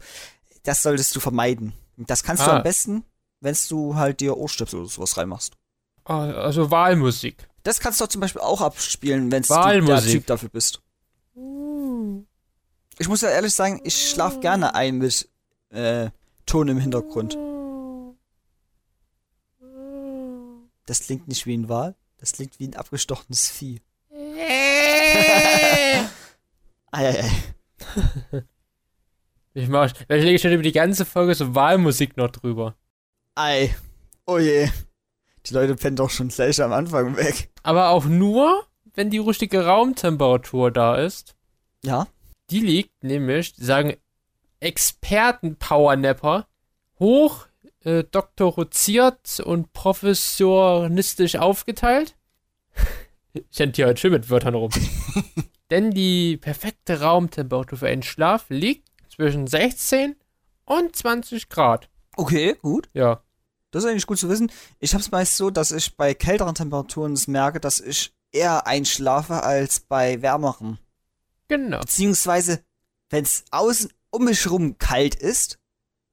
das 0.66 0.82
solltest 0.84 1.16
du 1.16 1.20
vermeiden. 1.22 1.74
Das 1.98 2.24
kannst 2.24 2.46
du 2.46 2.52
Ah. 2.52 2.58
am 2.58 2.64
besten, 2.64 3.06
wenn 3.40 3.56
du 3.70 3.96
halt 3.96 4.20
dir 4.20 4.36
Ohrstöpsel 4.38 4.80
oder 4.82 4.90
sowas 4.90 5.16
reinmachst. 5.18 5.54
Ah, 6.04 6.26
Also 6.32 6.70
Wahlmusik. 6.72 7.48
Das 7.64 7.80
kannst 7.80 8.00
du 8.02 8.06
zum 8.08 8.20
Beispiel 8.22 8.42
auch 8.42 8.62
abspielen, 8.62 9.32
wenn 9.32 9.42
du 9.44 9.48
der. 9.54 10.02
Typ 10.02 10.26
dafür 10.28 10.50
bist. 10.50 10.82
Ich 12.98 13.08
muss 13.10 13.22
ja 13.22 13.30
ehrlich 13.30 13.54
sagen, 13.56 13.82
ich 13.84 14.10
schlaf 14.12 14.40
gerne 14.40 14.76
ein 14.76 14.98
mit 15.00 15.28
äh, 15.70 16.10
Ton 16.46 16.68
im 16.68 16.78
Hintergrund. 16.80 17.38
Das 20.86 21.00
klingt 21.02 21.28
nicht 21.28 21.46
wie 21.48 21.58
ein 21.58 21.68
Wal, 21.70 21.96
das 22.20 22.34
klingt 22.34 22.60
wie 22.60 22.68
ein 22.68 22.76
abgestochenes 22.76 23.50
Vieh. 23.50 23.82
Eieiei. 26.92 27.32
Ich 29.58 29.70
mach, 29.70 29.90
ich 29.90 30.08
lege 30.10 30.38
schon 30.38 30.52
über 30.52 30.64
die 30.64 30.74
ganze 30.74 31.06
Folge 31.06 31.34
so 31.34 31.56
Wahlmusik 31.56 32.18
noch 32.18 32.30
drüber. 32.30 32.76
Ei. 33.36 33.74
Oh 34.26 34.38
je. 34.38 34.68
Die 35.46 35.54
Leute 35.54 35.76
pennen 35.76 35.96
doch 35.96 36.10
schon 36.10 36.28
gleich 36.28 36.62
am 36.62 36.74
Anfang 36.74 37.16
weg. 37.16 37.50
Aber 37.64 37.88
auch 37.90 38.04
nur, 38.04 38.66
wenn 38.96 39.10
die 39.10 39.18
richtige 39.20 39.66
Raumtemperatur 39.66 40.72
da 40.72 40.96
ist. 40.96 41.36
Ja? 41.86 42.08
Die 42.50 42.60
liegt 42.60 43.02
nämlich, 43.02 43.54
sagen 43.56 43.94
Experten-Powernapper, 44.60 46.48
hoch 47.00 47.48
äh, 47.86 48.04
doktoriziert 48.04 49.40
und 49.40 49.72
professoristisch 49.72 51.38
aufgeteilt. 51.38 52.16
Ich 53.52 53.60
hantiere 53.60 53.90
heute 53.90 54.00
schön 54.00 54.14
mit 54.14 54.30
Wörtern 54.30 54.56
rum. 54.56 54.72
Denn 55.70 55.92
die 55.92 56.38
perfekte 56.38 57.02
Raumtemperatur 57.02 57.78
für 57.78 57.88
einen 57.88 58.02
Schlaf 58.02 58.46
liegt 58.48 58.95
zwischen 59.16 59.48
16 59.48 60.16
und 60.66 60.96
20 60.96 61.50
Grad. 61.50 61.90
Okay, 62.18 62.56
gut. 62.62 62.90
Ja. 62.94 63.22
Das 63.72 63.84
ist 63.84 63.90
eigentlich 63.90 64.08
gut 64.08 64.20
zu 64.20 64.30
wissen. 64.30 64.52
Ich 64.80 64.94
hab's 64.94 65.12
meist 65.12 65.38
so, 65.38 65.50
dass 65.50 65.72
ich 65.72 65.98
bei 65.98 66.14
kälteren 66.14 66.56
Temperaturen 66.56 67.14
es 67.14 67.28
merke, 67.28 67.60
dass 67.60 67.80
ich 67.80 68.14
eher 68.32 68.68
einschlafe 68.68 69.44
als 69.44 69.82
bei 69.82 70.22
wärmeren. 70.22 70.80
Genau. 71.48 71.80
Beziehungsweise, 71.80 72.64
wenn 73.10 73.24
es 73.24 73.44
außen 73.52 73.92
um 74.12 74.26
mich 74.26 74.50
rum 74.50 74.78
kalt 74.78 75.16
ist 75.16 75.60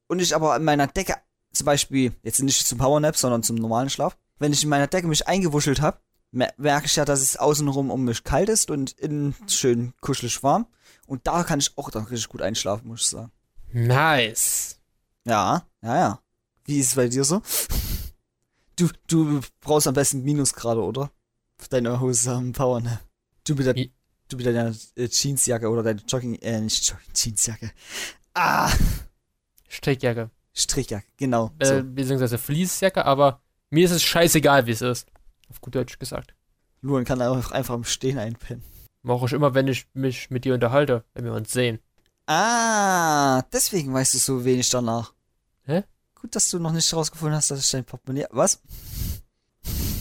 und 0.08 0.20
ich 0.20 0.34
aber 0.34 0.56
in 0.56 0.64
meiner 0.64 0.88
Decke, 0.88 1.16
zum 1.52 1.66
Beispiel, 1.66 2.12
jetzt 2.22 2.42
nicht 2.42 2.66
zum 2.66 2.78
Powernap, 2.78 3.16
sondern 3.16 3.42
zum 3.42 3.56
normalen 3.56 3.90
Schlaf, 3.90 4.16
wenn 4.38 4.52
ich 4.52 4.62
in 4.62 4.68
meiner 4.68 4.88
Decke 4.88 5.06
mich 5.06 5.28
eingewuschelt 5.28 5.80
habe, 5.80 5.98
merke 6.32 6.86
ich 6.86 6.96
ja, 6.96 7.04
dass 7.04 7.20
es 7.20 7.36
außenrum 7.36 7.90
um 7.90 8.04
mich 8.04 8.24
kalt 8.24 8.48
ist 8.48 8.70
und 8.70 8.92
innen 8.92 9.34
schön 9.46 9.92
kuschelig 10.00 10.42
warm. 10.42 10.66
Und 11.12 11.26
da 11.26 11.44
kann 11.44 11.58
ich 11.58 11.76
auch 11.76 11.90
dann 11.90 12.04
richtig 12.04 12.30
gut 12.30 12.40
einschlafen, 12.40 12.88
muss 12.88 13.02
ich 13.02 13.06
sagen. 13.08 13.30
Nice. 13.70 14.78
Ja, 15.26 15.66
ja, 15.82 15.96
ja. 15.98 16.22
Wie 16.64 16.78
ist 16.78 16.86
es 16.88 16.94
bei 16.94 17.06
dir 17.06 17.22
so? 17.22 17.42
Du, 18.76 18.88
du 19.08 19.42
brauchst 19.60 19.86
am 19.86 19.92
besten 19.92 20.22
Minusgrade, 20.22 20.80
oder? 20.80 21.10
Für 21.58 21.68
deine 21.68 21.90
erholsamen 21.90 22.52
Powernap. 22.54 22.98
Du 23.44 23.54
mit 23.54 23.66
der, 23.66 23.74
du 23.74 24.36
mit 24.38 24.46
deiner 24.46 24.74
äh, 24.96 25.06
Jeansjacke 25.06 25.68
oder 25.68 25.82
deine 25.82 26.00
Jogging, 26.08 26.36
äh, 26.36 26.62
nicht 26.62 26.82
Jogging, 26.88 27.10
Jeansjacke. 27.14 27.72
Ah, 28.32 28.72
Strickjacke. 29.68 30.30
Strickjacke, 30.54 31.08
genau. 31.18 31.50
Äh, 31.58 31.66
So. 31.66 31.82
beziehungsweise 31.84 32.38
Fließjacke, 32.38 33.04
aber 33.04 33.42
mir 33.68 33.84
ist 33.84 33.90
es 33.90 34.02
scheißegal, 34.02 34.64
wie 34.64 34.70
es 34.72 34.80
ist. 34.80 35.08
Auf 35.50 35.60
gut 35.60 35.74
Deutsch 35.74 35.98
gesagt. 35.98 36.34
Luan 36.80 37.04
kann 37.04 37.20
auch 37.20 37.50
einfach 37.50 37.74
im 37.74 37.84
Stehen 37.84 38.18
einpennen. 38.18 38.64
Mache 39.02 39.26
ich 39.26 39.32
immer, 39.32 39.54
wenn 39.54 39.66
ich 39.68 39.86
mich 39.94 40.30
mit 40.30 40.44
dir 40.44 40.54
unterhalte, 40.54 41.04
wenn 41.14 41.24
wir 41.24 41.32
uns 41.32 41.50
sehen. 41.52 41.80
Ah, 42.26 43.42
deswegen 43.52 43.92
weißt 43.92 44.14
du 44.14 44.18
so 44.18 44.44
wenig 44.44 44.68
danach. 44.70 45.12
Hä? 45.64 45.82
Gut, 46.20 46.36
dass 46.36 46.50
du 46.50 46.58
noch 46.60 46.72
nicht 46.72 46.92
rausgefunden 46.94 47.36
hast, 47.36 47.50
dass 47.50 47.64
ich 47.64 47.70
dein 47.70 47.84
Portemonnaie. 47.84 48.26
Was? 48.30 48.60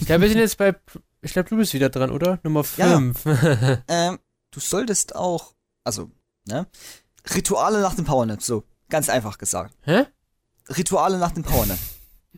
Ich 0.02 0.08
glaube, 0.08 0.24
wir 0.24 0.30
sind 0.30 0.40
jetzt 0.40 0.58
bei. 0.58 0.76
Ich 1.22 1.32
glaube, 1.34 1.48
du 1.48 1.58
bist 1.58 1.76
wieder 1.76 1.90
dran, 1.90 2.10
oder? 2.10 2.40
Nummer 2.42 2.66
Ja. 2.78 2.98
5. 2.98 3.24
Ähm, 3.88 4.18
du 4.50 4.60
solltest 4.60 5.16
auch, 5.16 5.54
also, 5.84 6.10
ne? 6.48 6.66
Rituale 7.36 7.80
nach 7.82 7.94
dem 7.94 8.06
Powernap, 8.06 8.42
so. 8.42 8.64
Ganz 8.90 9.10
einfach 9.10 9.38
gesagt. 9.38 9.76
Hä? 9.82 10.06
Rituale 10.70 11.20
nach 11.20 11.32
dem 11.32 11.44
Powernap. 11.44 11.78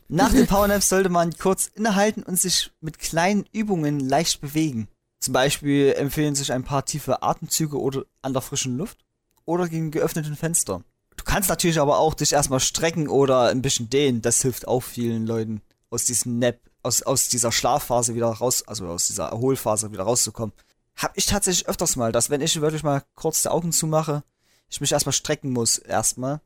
Nach 0.08 0.30
dem 0.30 0.46
Powernap 0.46 0.82
sollte 0.82 1.08
man 1.08 1.32
kurz 1.38 1.66
innehalten 1.68 2.22
und 2.22 2.38
sich 2.38 2.70
mit 2.82 2.98
kleinen 2.98 3.46
Übungen 3.50 3.98
leicht 3.98 4.42
bewegen. 4.42 4.88
Zum 5.24 5.32
Beispiel 5.32 5.94
empfehlen 5.96 6.34
sich 6.34 6.52
ein 6.52 6.64
paar 6.64 6.84
tiefe 6.84 7.22
Atemzüge 7.22 7.80
oder 7.80 8.04
an 8.20 8.34
der 8.34 8.42
frischen 8.42 8.76
Luft 8.76 8.98
oder 9.46 9.68
gegen 9.68 9.90
geöffneten 9.90 10.36
Fenster. 10.36 10.82
Du 11.16 11.24
kannst 11.24 11.48
natürlich 11.48 11.80
aber 11.80 11.98
auch 11.98 12.12
dich 12.12 12.34
erstmal 12.34 12.60
strecken 12.60 13.08
oder 13.08 13.48
ein 13.48 13.62
bisschen 13.62 13.88
dehnen. 13.88 14.20
Das 14.20 14.42
hilft 14.42 14.68
auch 14.68 14.82
vielen 14.82 15.26
Leuten 15.26 15.62
aus 15.88 16.04
diesem 16.04 16.38
Nap, 16.38 16.60
aus, 16.82 17.00
aus 17.00 17.30
dieser 17.30 17.52
Schlafphase 17.52 18.14
wieder 18.14 18.26
raus, 18.26 18.68
also 18.68 18.86
aus 18.86 19.06
dieser 19.06 19.28
Erholphase 19.28 19.92
wieder 19.92 20.02
rauszukommen. 20.02 20.52
Hab 20.94 21.16
ich 21.16 21.24
tatsächlich 21.24 21.68
öfters 21.68 21.96
mal, 21.96 22.12
dass 22.12 22.28
wenn 22.28 22.42
ich 22.42 22.60
wirklich 22.60 22.82
mal 22.82 23.02
kurz 23.14 23.40
die 23.40 23.48
Augen 23.48 23.72
zumache, 23.72 24.24
ich 24.68 24.82
mich 24.82 24.92
erstmal 24.92 25.14
strecken 25.14 25.54
muss, 25.54 25.78
erstmal, 25.78 26.42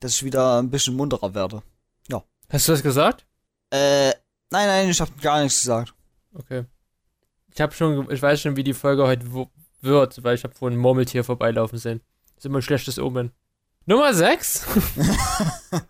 dass 0.00 0.16
ich 0.16 0.22
wieder 0.22 0.60
ein 0.60 0.68
bisschen 0.68 0.96
munterer 0.96 1.32
werde. 1.32 1.62
Hast 2.50 2.68
du 2.68 2.72
das 2.72 2.82
gesagt? 2.82 3.24
Äh, 3.70 4.10
nein, 4.50 4.66
nein, 4.66 4.90
ich 4.90 5.00
hab 5.00 5.18
gar 5.22 5.42
nichts 5.42 5.60
gesagt. 5.62 5.94
Okay. 6.34 6.66
Ich 7.54 7.60
habe 7.60 7.74
schon, 7.74 8.10
ich 8.10 8.22
weiß 8.22 8.40
schon, 8.40 8.56
wie 8.56 8.64
die 8.64 8.72
Folge 8.72 9.06
heute 9.06 9.26
wird, 9.82 10.24
weil 10.24 10.34
ich 10.34 10.44
habe 10.44 10.54
vorhin 10.54 10.78
ein 10.78 10.80
Murmeltier 10.82 11.22
vorbeilaufen 11.24 11.78
sehen. 11.78 12.00
ist 12.36 12.46
immer 12.46 12.58
ein 12.58 12.62
schlechtes 12.62 12.98
Omen. 12.98 13.32
Nummer 13.84 14.14
6. 14.14 14.66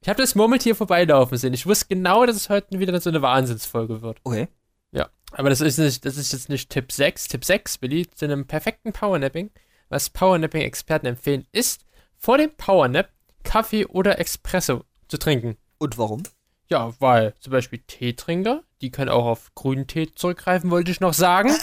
ich 0.00 0.08
habe 0.08 0.22
das 0.22 0.34
Murmeltier 0.34 0.74
vorbeilaufen 0.74 1.36
sehen. 1.36 1.52
Ich 1.52 1.66
wusste 1.66 1.86
genau, 1.88 2.24
dass 2.24 2.36
es 2.36 2.48
heute 2.48 2.78
wieder 2.78 2.98
so 3.00 3.10
eine 3.10 3.20
Wahnsinnsfolge 3.20 4.00
wird. 4.00 4.20
Okay. 4.24 4.48
Ja, 4.92 5.10
aber 5.32 5.50
das 5.50 5.60
ist, 5.60 5.78
nicht, 5.78 6.04
das 6.04 6.16
ist 6.16 6.32
jetzt 6.32 6.48
nicht 6.48 6.70
Tipp 6.70 6.92
6. 6.92 7.28
Tipp 7.28 7.44
6, 7.44 7.78
Billy, 7.78 8.08
zu 8.08 8.24
einem 8.24 8.46
perfekten 8.46 8.92
Powernapping, 8.92 9.50
was 9.88 10.08
Powernapping-Experten 10.10 11.06
empfehlen, 11.06 11.46
ist, 11.52 11.84
vor 12.16 12.38
dem 12.38 12.52
Powernap 12.56 13.10
Kaffee 13.42 13.86
oder 13.86 14.18
Espresso 14.20 14.84
zu 15.08 15.18
trinken. 15.18 15.56
Und 15.78 15.98
warum? 15.98 16.22
Ja, 16.68 16.94
weil 17.00 17.34
zum 17.40 17.50
Beispiel 17.50 17.80
Teetrinker, 17.80 18.62
die 18.82 18.90
können 18.90 19.10
auch 19.10 19.24
auf 19.24 19.54
grünen 19.54 19.86
Tee 19.86 20.12
zurückgreifen, 20.14 20.70
wollte 20.70 20.90
ich 20.90 21.00
noch 21.00 21.14
sagen. 21.14 21.54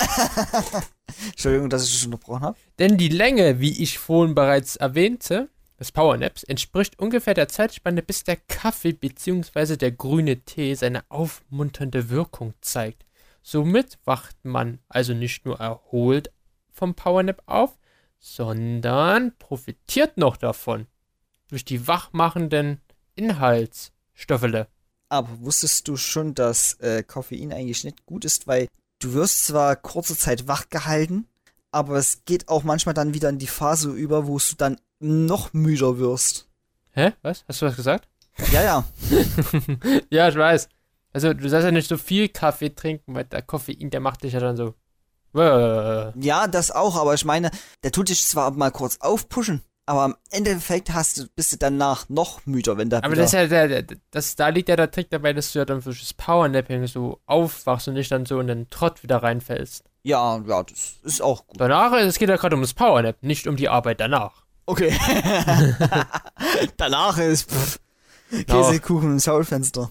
Entschuldigung, 1.32 1.70
dass 1.70 1.86
ich 1.86 1.94
dich 1.94 2.06
unterbrochen 2.06 2.42
habe. 2.42 2.58
Denn 2.80 2.98
die 2.98 3.10
Länge, 3.10 3.60
wie 3.60 3.84
ich 3.84 4.00
vorhin 4.00 4.34
bereits 4.34 4.78
erwähnte, 4.78 5.50
des 5.80 5.92
Powernaps, 5.92 6.44
entspricht 6.44 6.98
ungefähr 6.98 7.34
der 7.34 7.50
Zeitspanne, 7.50 8.02
bis 8.02 8.24
der 8.24 8.38
Kaffee 8.38 8.94
bzw. 8.94 9.76
der 9.76 9.92
grüne 9.92 10.38
Tee 10.38 10.74
seine 10.76 11.04
aufmunternde 11.10 12.10
Wirkung 12.10 12.54
zeigt. 12.62 13.06
Somit 13.42 14.00
wacht 14.06 14.38
man 14.44 14.80
also 14.88 15.14
nicht 15.14 15.46
nur 15.46 15.60
erholt 15.60 16.32
vom 16.72 16.96
Powernap 16.96 17.42
auf, 17.46 17.78
sondern 18.20 19.38
profitiert 19.38 20.18
noch 20.18 20.38
davon. 20.38 20.88
Durch 21.50 21.66
die 21.66 21.88
wachmachenden 21.88 22.80
Inhaltsstoffe. 23.16 24.68
Aber 25.10 25.30
wusstest 25.42 25.88
du 25.88 25.98
schon, 25.98 26.36
dass 26.36 26.74
äh, 26.76 27.04
Koffein 27.04 27.52
eigentlich 27.52 27.84
nicht 27.84 28.06
gut 28.06 28.26
ist, 28.26 28.48
weil 28.48 28.68
du 29.00 29.14
wirst 29.14 29.48
zwar 29.48 29.76
kurze 29.76 30.16
Zeit 30.16 30.48
wach 30.48 30.70
gehalten, 30.70 31.28
aber 31.72 31.98
es 31.98 32.24
geht 32.26 32.48
auch 32.48 32.64
manchmal 32.64 32.94
dann 32.94 33.14
wieder 33.14 33.30
in 33.30 33.40
die 33.40 33.48
Phase 33.48 33.92
über, 33.92 34.28
wo 34.28 34.38
du 34.38 34.56
dann 34.58 34.80
noch 35.00 35.54
müder 35.54 35.98
wirst. 35.98 36.48
Hä? 36.92 37.14
Was? 37.22 37.44
Hast 37.48 37.62
du 37.62 37.66
was 37.66 37.76
gesagt? 37.76 38.08
Ja, 38.52 38.64
ja. 38.64 38.86
ja, 40.10 40.30
ich 40.30 40.36
weiß. 40.36 40.70
Also, 41.12 41.34
du 41.34 41.50
sollst 41.50 41.66
ja 41.66 41.72
nicht 41.72 41.88
so 41.88 41.98
viel 41.98 42.30
Kaffee 42.30 42.70
trinken, 42.70 43.16
weil 43.16 43.26
der 43.26 43.42
Koffein, 43.42 43.90
der 43.90 44.00
macht 44.00 44.24
dich 44.24 44.34
ja 44.34 44.40
dann 44.40 44.58
so. 44.58 44.76
Ja, 46.16 46.48
das 46.48 46.72
auch, 46.72 46.96
aber 46.96 47.14
ich 47.14 47.26
meine, 47.26 47.52
der 47.84 47.92
tut 47.92 48.10
dich 48.10 48.26
zwar 48.26 48.52
mal 48.52 48.72
kurz 48.72 48.98
aufpushen, 49.00 49.62
aber 49.90 50.04
am 50.04 50.16
Endeffekt 50.30 50.94
hast 50.94 51.18
du, 51.18 51.28
bist 51.36 51.52
du 51.52 51.58
danach 51.58 52.10
noch 52.10 52.46
müder, 52.46 52.78
wenn 52.78 52.92
der. 52.92 53.04
Aber 53.04 53.16
das 53.16 53.34
ist 53.34 53.34
ja 53.34 53.48
der, 53.48 53.84
das, 54.12 54.36
da 54.36 54.50
liegt 54.50 54.70
ja 54.70 54.76
der 54.76 54.92
Trick 54.92 55.10
dabei, 55.10 55.34
dass 55.34 55.52
du 55.52 55.58
ja 55.58 55.66
dann 55.66 55.82
durch 55.82 56.00
das 56.02 56.14
Powernapping 56.14 56.86
so 56.86 57.20
aufwachst 57.26 57.88
und 57.88 57.96
nicht 57.96 58.12
dann 58.12 58.28
so 58.28 58.40
in 58.40 58.46
den 58.46 58.70
Trott 58.70 59.02
wieder 59.02 59.24
reinfällst. 59.24 59.84
Ja, 60.04 60.44
ja, 60.46 60.62
das 60.62 60.98
ist 61.02 61.24
auch 61.24 61.48
gut. 61.48 61.60
Danach, 61.60 61.92
es 61.94 62.20
geht 62.20 62.30
ja 62.30 62.36
gerade 62.36 62.56
um 62.56 62.62
das 62.62 62.76
Powernap, 62.76 63.18
nicht 63.24 63.48
um 63.48 63.56
die 63.56 63.68
Arbeit 63.68 64.00
danach. 64.00 64.44
Okay. 64.68 64.96
danach 66.78 67.18
ist 67.18 67.50
pff, 67.50 67.80
Käsekuchen 68.46 69.14
im 69.14 69.20
Schaufenster. 69.20 69.90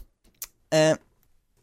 Äh, 0.70 0.94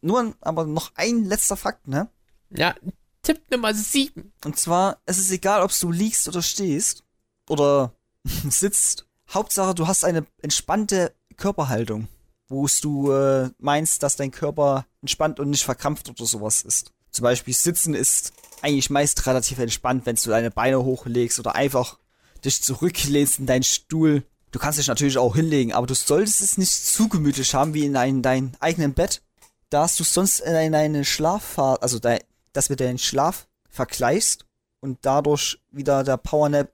nur 0.02 0.34
aber 0.42 0.66
noch 0.66 0.92
ein 0.96 1.24
letzter 1.24 1.56
Fakt, 1.56 1.88
ne? 1.88 2.08
Ja, 2.50 2.74
Tipp 3.22 3.40
Nummer 3.50 3.72
7. 3.72 4.30
Und 4.44 4.58
zwar, 4.58 4.98
es 5.06 5.16
ist 5.16 5.30
egal, 5.30 5.62
ob 5.62 5.70
du 5.80 5.90
liegst 5.90 6.28
oder 6.28 6.42
stehst 6.42 7.02
oder 7.48 7.95
sitzt. 8.50 9.06
Hauptsache, 9.32 9.74
du 9.74 9.86
hast 9.88 10.04
eine 10.04 10.24
entspannte 10.40 11.12
Körperhaltung, 11.36 12.08
wo 12.48 12.66
du 12.80 13.12
äh, 13.12 13.50
meinst, 13.58 14.02
dass 14.02 14.16
dein 14.16 14.30
Körper 14.30 14.86
entspannt 15.02 15.40
und 15.40 15.50
nicht 15.50 15.64
verkrampft 15.64 16.08
oder 16.08 16.26
sowas 16.26 16.62
ist. 16.62 16.92
Zum 17.10 17.24
Beispiel 17.24 17.54
Sitzen 17.54 17.94
ist 17.94 18.32
eigentlich 18.62 18.90
meist 18.90 19.26
relativ 19.26 19.58
entspannt, 19.58 20.06
wenn 20.06 20.16
du 20.16 20.30
deine 20.30 20.50
Beine 20.50 20.84
hochlegst 20.84 21.38
oder 21.38 21.54
einfach 21.54 21.98
dich 22.44 22.62
zurücklehnst 22.62 23.38
in 23.38 23.46
deinen 23.46 23.62
Stuhl. 23.62 24.22
Du 24.52 24.58
kannst 24.58 24.78
dich 24.78 24.86
natürlich 24.86 25.18
auch 25.18 25.34
hinlegen, 25.34 25.72
aber 25.72 25.86
du 25.86 25.94
solltest 25.94 26.40
es 26.40 26.58
nicht 26.58 26.72
zu 26.72 27.08
gemütlich 27.08 27.54
haben 27.54 27.74
wie 27.74 27.84
in 27.84 27.96
ein, 27.96 28.22
deinem 28.22 28.52
eigenen 28.60 28.94
Bett, 28.94 29.22
da 29.70 29.86
du 29.86 30.04
sonst 30.04 30.40
in 30.40 30.74
eine 30.74 31.04
Schlafphase, 31.04 31.82
also 31.82 31.98
dein, 31.98 32.20
dass 32.52 32.68
wir 32.68 32.76
deinen 32.76 32.98
Schlaf 32.98 33.48
vergleichst 33.68 34.46
und 34.80 34.98
dadurch 35.02 35.58
wieder 35.70 36.04
der 36.04 36.16
Powernap 36.16 36.70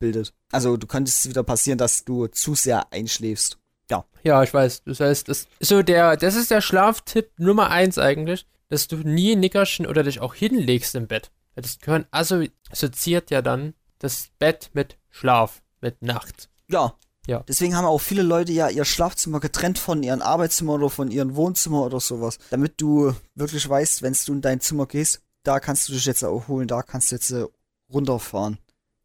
bildet. 0.00 0.34
Also 0.50 0.76
du 0.76 0.88
könntest 0.88 1.28
wieder 1.28 1.44
passieren, 1.44 1.78
dass 1.78 2.04
du 2.04 2.26
zu 2.26 2.56
sehr 2.56 2.92
einschläfst. 2.92 3.58
Ja. 3.88 4.04
Ja, 4.24 4.42
ich 4.42 4.52
weiß. 4.52 4.82
Das 4.84 4.98
heißt, 4.98 5.28
das 5.28 5.46
ist 5.60 5.68
so 5.68 5.82
der, 5.82 6.16
das 6.16 6.34
ist 6.34 6.50
der 6.50 6.60
Schlaftipp 6.60 7.30
Nummer 7.38 7.70
eins 7.70 7.98
eigentlich, 7.98 8.46
dass 8.68 8.88
du 8.88 8.96
nie 8.96 9.36
Nickerchen 9.36 9.86
oder 9.86 10.02
dich 10.02 10.20
auch 10.20 10.34
hinlegst 10.34 10.96
im 10.96 11.06
Bett. 11.06 11.30
Das 11.54 11.78
gehören 11.78 12.06
assoziiert 12.10 13.30
ja 13.30 13.42
dann 13.42 13.74
das 13.98 14.30
Bett 14.38 14.70
mit 14.72 14.96
Schlaf, 15.10 15.62
mit 15.80 16.02
Nacht. 16.02 16.48
Ja. 16.68 16.94
Ja. 17.26 17.44
Deswegen 17.46 17.76
haben 17.76 17.84
auch 17.84 18.00
viele 18.00 18.22
Leute 18.22 18.52
ja 18.52 18.68
ihr 18.68 18.84
Schlafzimmer 18.84 19.40
getrennt 19.40 19.78
von 19.78 20.02
ihrem 20.02 20.22
Arbeitszimmer 20.22 20.74
oder 20.74 20.88
von 20.88 21.10
ihrem 21.10 21.36
Wohnzimmer 21.36 21.82
oder 21.84 22.00
sowas. 22.00 22.38
Damit 22.48 22.80
du 22.80 23.14
wirklich 23.34 23.68
weißt, 23.68 24.02
wenn 24.02 24.16
du 24.26 24.32
in 24.32 24.40
dein 24.40 24.60
Zimmer 24.60 24.86
gehst, 24.86 25.20
da 25.42 25.60
kannst 25.60 25.88
du 25.88 25.92
dich 25.92 26.06
jetzt 26.06 26.22
erholen, 26.22 26.66
da 26.66 26.82
kannst 26.82 27.10
du 27.10 27.16
jetzt 27.16 27.30
äh, 27.30 27.44
runterfahren. 27.92 28.58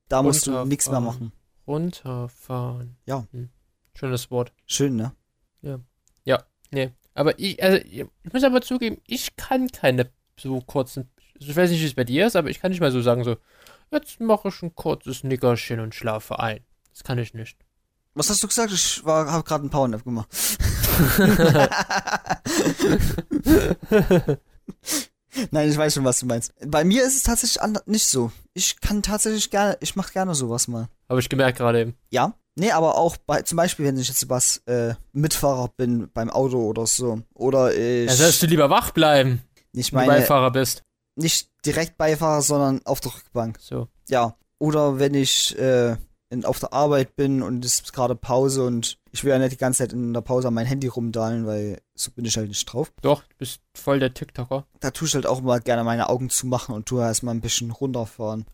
Da 0.08 0.22
musst 0.22 0.48
du 0.48 0.65
nichts 0.65 0.89
mehr 0.89 1.00
machen. 1.00 1.32
Runterfahren. 1.68 2.98
Ja. 3.06 3.26
Hm. 3.32 3.50
Schönes 3.96 4.30
Wort. 4.30 4.54
Schön, 4.65 4.96
ne? 4.96 5.13
Ja. 5.62 5.80
Ja. 6.24 6.44
Nee. 6.72 6.91
Aber 7.13 7.39
ich, 7.39 7.62
also, 7.63 7.78
ich 7.78 8.06
muss 8.32 8.44
aber 8.44 8.62
zugeben, 8.62 8.98
ich 9.08 9.36
kann 9.36 9.70
keine 9.70 10.12
so 10.39 10.60
kurzen. 10.62 11.10
Also 11.39 11.52
ich 11.52 11.56
weiß 11.56 11.72
nicht, 11.72 11.82
wie 11.82 11.86
es 11.86 11.94
bei 11.94 12.04
dir 12.04 12.28
ist, 12.28 12.36
aber 12.36 12.50
ich 12.50 12.60
kann 12.60 12.72
nicht 12.72 12.82
mal 12.82 12.91
so 12.91 13.02
sagen, 13.02 13.24
so, 13.24 13.38
jetzt 13.91 14.20
mache 14.20 14.50
ich 14.50 14.62
ein 14.62 14.76
kurzes 14.76 15.24
Nickerchen 15.24 15.80
und 15.80 15.96
schlafe 15.96 16.39
ein. 16.39 16.63
Das 16.91 17.04
kann 17.04 17.18
ich 17.18 17.34
nicht. 17.34 17.58
Was 18.13 18.30
hast 18.30 18.44
du 18.44 18.48
gesagt? 18.48 18.72
Ich 18.72 19.04
habe 19.06 19.44
gerade 19.44 19.62
einen 19.62 19.70
Powernap 19.70 20.04
gemacht. 20.04 20.30
Nein, 25.52 25.69
ich 25.69 25.78
weiß 25.78 25.93
schon, 25.93 26.04
was 26.06 26.19
du 26.19 26.26
meinst. 26.26 26.54
Bei 26.65 26.84
mir 26.84 27.04
ist 27.04 27.15
es 27.15 27.24
tatsächlich 27.24 27.62
nicht 27.86 28.08
so. 28.08 28.32
Ich 28.54 28.80
kann 28.80 29.02
tatsächlich 29.02 29.50
gerne, 29.50 29.78
ich 29.82 29.95
mache 29.95 30.13
gerne 30.13 30.36
sowas 30.36 30.67
mal. 30.67 30.88
Habe 31.10 31.19
ich 31.19 31.30
gemerkt 31.30 31.58
gerade 31.58 31.82
eben. 31.82 31.95
Ja. 32.10 32.34
Nee, 32.58 32.71
aber 32.71 32.98
auch 32.98 33.17
bei, 33.17 33.41
zum 33.41 33.58
Beispiel, 33.58 33.86
wenn 33.86 33.98
ich 33.98 34.08
jetzt 34.08 34.30
was 34.30 34.58
äh, 34.65 34.95
Mitfahrer 35.12 35.69
bin 35.76 36.10
beim 36.13 36.30
Auto 36.30 36.58
oder 36.58 36.88
so. 36.88 37.21
Oder 37.34 37.76
ich. 37.76 38.08
Ja, 38.08 38.15
sollst 38.15 38.41
du 38.41 38.48
lieber 38.48 38.69
wach 38.69 38.91
bleiben, 38.91 39.41
nicht 39.74 39.91
wenn 39.91 40.02
du 40.02 40.08
Beifahrer 40.08 40.52
bist. 40.52 40.84
nicht 41.17 41.50
direkt 41.65 41.98
Beifahrer, 41.98 42.41
sondern 42.41 42.82
auf 42.86 43.02
der 43.02 43.13
Rückbank. 43.13 43.58
So. 43.60 43.89
Ja. 44.08 44.38
Oder 44.58 45.00
wenn 45.00 45.13
ich 45.15 45.58
äh, 45.60 45.98
in, 46.30 46.44
auf 46.46 46.60
der 46.60 46.74
Arbeit 46.74 47.16
bin 47.16 47.42
und 47.42 47.64
es 47.64 47.82
ist 47.82 47.94
gerade 47.94 48.16
Pause 48.16 48.64
und 48.66 48.98
ich 49.12 49.24
will 49.24 49.32
ja 49.32 49.40
nicht 49.40 49.52
die 49.54 49.58
ganze 49.58 49.80
Zeit 49.80 49.94
in 49.94 50.14
der 50.14 50.22
Pause 50.22 50.48
an 50.48 50.54
mein 50.56 50.66
Handy 50.66 50.88
rumdahlen, 50.88 51.46
weil 51.46 51.80
so 51.94 52.12
bin 52.12 52.26
ich 52.26 52.36
halt 52.38 52.48
nicht 52.48 52.66
drauf. 52.66 52.92
Doch, 53.02 53.22
du 53.24 53.36
bist 53.38 53.62
voll 53.76 54.00
der 54.00 54.14
TikToker. 54.14 54.66
Da 54.80 54.92
tue 54.92 55.08
ich 55.08 55.14
halt 55.16 55.28
auch 55.28 55.42
mal 55.42 55.60
gerne 55.62 55.84
meine 55.84 56.10
Augen 56.10 56.30
zumachen 56.30 56.74
und 56.76 56.88
tue 56.88 57.02
erstmal 57.02 57.36
ein 57.36 57.42
bisschen 57.42 57.72
runterfahren. 57.72 58.46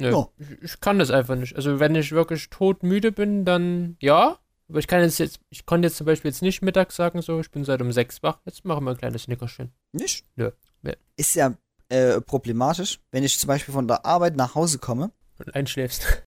Nö, 0.00 0.10
Ja. 0.10 0.28
ich, 0.38 0.62
ich 0.62 0.80
kann 0.80 0.98
das 1.00 1.10
einfach 1.10 1.34
nicht. 1.34 1.56
Also 1.56 1.80
wenn 1.80 1.94
ich 1.96 2.12
wirklich 2.12 2.50
todmüde 2.50 3.10
bin, 3.12 3.44
dann 3.44 3.96
ja. 4.00 4.38
Aber 4.68 4.78
ich 4.78 4.86
kann 4.86 5.00
jetzt, 5.00 5.18
jetzt 5.18 5.40
ich 5.50 5.66
konnte 5.66 5.88
jetzt 5.88 5.96
zum 5.96 6.06
Beispiel 6.06 6.30
jetzt 6.30 6.42
nicht 6.42 6.62
mittags 6.62 6.94
sagen, 6.94 7.20
so, 7.22 7.40
ich 7.40 7.50
bin 7.50 7.64
seit 7.64 7.80
um 7.80 7.90
sechs 7.90 8.22
wach, 8.22 8.38
jetzt 8.44 8.64
machen 8.64 8.84
wir 8.84 8.90
ein 8.92 8.96
kleines 8.98 9.26
Nickerchen. 9.26 9.72
Nicht? 9.92 10.24
Nö. 10.36 10.50
Nee. 10.82 10.94
Ist 11.16 11.34
ja 11.34 11.54
äh, 11.88 12.20
problematisch, 12.20 13.00
wenn 13.10 13.24
ich 13.24 13.38
zum 13.38 13.48
Beispiel 13.48 13.72
von 13.74 13.88
der 13.88 14.04
Arbeit 14.06 14.36
nach 14.36 14.54
Hause 14.54 14.78
komme. 14.78 15.10
Und 15.38 15.54
einschläfst. 15.54 16.22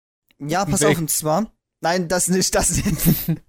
Ja, 0.48 0.66
pass 0.66 0.82
Weg. 0.82 0.90
auf, 0.90 0.98
und 0.98 1.10
zwar. 1.10 1.52
Nein, 1.82 2.08
das 2.08 2.28
nicht, 2.28 2.54
das 2.54 2.70
nicht. 2.72 2.98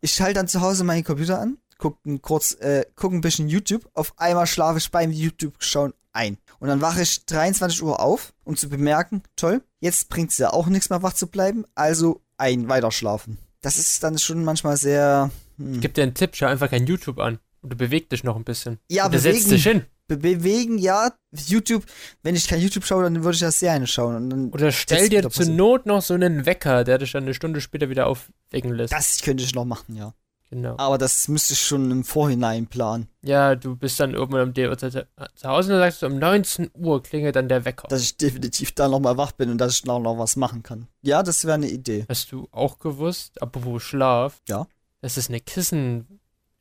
ich 0.00 0.12
schalte 0.12 0.34
dann 0.34 0.48
zu 0.48 0.60
Hause 0.60 0.84
meinen 0.84 1.04
Computer 1.04 1.40
an, 1.40 1.58
guck 1.78 2.04
ein 2.06 2.22
kurz, 2.22 2.54
äh, 2.54 2.84
guck 2.94 3.12
ein 3.12 3.20
bisschen 3.20 3.48
YouTube, 3.48 3.88
auf 3.94 4.18
einmal 4.18 4.46
schlafe 4.46 4.78
ich 4.78 4.90
beim 4.90 5.10
YouTube 5.10 5.54
schauen 5.58 5.92
ein. 6.12 6.38
Und 6.58 6.68
dann 6.68 6.80
wache 6.80 7.02
ich 7.02 7.26
23 7.26 7.82
Uhr 7.82 8.00
auf, 8.00 8.32
um 8.44 8.56
zu 8.56 8.68
bemerken, 8.68 9.22
toll, 9.36 9.62
jetzt 9.80 10.08
bringt 10.08 10.30
es 10.30 10.38
ja 10.38 10.52
auch 10.52 10.66
nichts 10.66 10.90
mehr 10.90 11.02
wach 11.02 11.12
zu 11.12 11.26
bleiben, 11.26 11.64
also 11.74 12.22
ein, 12.38 12.68
weiter 12.68 12.90
schlafen. 12.90 13.38
Das 13.60 13.78
ist 13.78 14.02
dann 14.02 14.18
schon 14.18 14.44
manchmal 14.44 14.76
sehr. 14.76 15.30
Hm. 15.58 15.80
Ich 15.82 15.92
dir 15.92 16.02
einen 16.02 16.14
Tipp, 16.14 16.30
schau 16.34 16.46
einfach 16.46 16.70
kein 16.70 16.86
YouTube 16.86 17.18
an. 17.18 17.38
Und 17.62 17.70
du 17.70 17.76
bewegst 17.76 18.12
dich 18.12 18.22
noch 18.22 18.36
ein 18.36 18.44
bisschen. 18.44 18.78
Ja, 18.88 19.06
und 19.06 19.14
du 19.14 19.18
setzt 19.18 19.44
bewegen. 19.44 19.50
dich 19.50 19.62
hin. 19.64 19.86
Be 20.08 20.16
bewegen, 20.16 20.78
ja, 20.78 21.10
YouTube, 21.32 21.84
wenn 22.22 22.36
ich 22.36 22.46
kein 22.46 22.60
YouTube 22.60 22.84
schaue, 22.84 23.02
dann 23.04 23.22
würde 23.24 23.34
ich 23.34 23.40
das 23.40 23.58
sehr 23.60 23.72
eine 23.72 23.86
schauen. 23.86 24.14
Und 24.16 24.30
dann, 24.30 24.50
Oder 24.50 24.70
stell 24.72 25.08
dir 25.08 25.28
zur. 25.28 25.46
Not 25.46 25.86
noch 25.86 26.02
so 26.02 26.14
einen 26.14 26.46
Wecker, 26.46 26.84
der 26.84 26.98
dich 26.98 27.12
dann 27.12 27.24
eine 27.24 27.34
Stunde 27.34 27.60
später 27.60 27.88
wieder 27.90 28.06
aufwecken 28.06 28.72
lässt. 28.74 28.92
das 28.92 29.20
könnte 29.22 29.42
ich 29.42 29.54
noch 29.54 29.64
machen, 29.64 29.96
ja. 29.96 30.14
genau. 30.50 30.76
Aber 30.78 30.96
das 30.96 31.26
müsste 31.26 31.54
ich 31.54 31.60
schon 31.60 31.90
im 31.90 32.04
Vorhinein 32.04 32.68
planen, 32.68 33.08
Ja, 33.22 33.56
du 33.56 33.74
bist 33.74 33.98
dann 33.98 34.14
irgendwann 34.14 34.48
um 34.50 34.54
Uhrzeit 34.56 34.92
zu 35.34 35.48
Hause 35.48 35.72
und 35.72 35.80
dann 35.80 35.90
sagst 35.90 36.02
du, 36.02 36.06
um 36.06 36.18
19 36.20 36.70
Uhr 36.74 37.02
klingelt 37.02 37.34
dann 37.34 37.48
der 37.48 37.64
Wecker. 37.64 37.88
dass 37.88 38.02
ich 38.02 38.16
definitiv 38.16 38.72
da 38.72 38.88
nochmal 38.88 39.16
wach 39.16 39.32
bin 39.32 39.50
und 39.50 39.58
dass 39.58 39.72
ich 39.72 39.84
noch, 39.86 39.98
noch 39.98 40.18
was 40.18 40.36
machen 40.36 40.62
kann. 40.62 40.86
Ja, 41.02 41.22
das 41.24 41.44
wäre 41.44 41.54
eine 41.54 41.68
Idee. 41.68 42.06
Hast 42.08 42.30
du 42.30 42.46
auch 42.52 42.78
gewusst, 42.78 43.42
apropos 43.42 43.82
Schlaf, 43.82 44.40
Ja. 44.48 44.66
dass 45.00 45.16
es 45.16 45.28
eine 45.28 45.40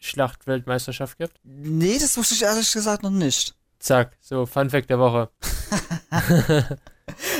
Kissenschlacht-Weltmeisterschaft 0.05 1.17
gibt? 1.17 1.39
Nee, 1.43 1.97
das 1.99 2.17
wusste 2.17 2.35
ich 2.35 2.43
ehrlich 2.43 2.71
gesagt 2.71 3.03
noch 3.03 3.09
nicht. 3.09 3.55
Zack, 3.79 4.17
so, 4.21 4.45
Fun 4.45 4.69
Fact 4.69 4.89
der 4.89 4.99
Woche. 4.99 5.29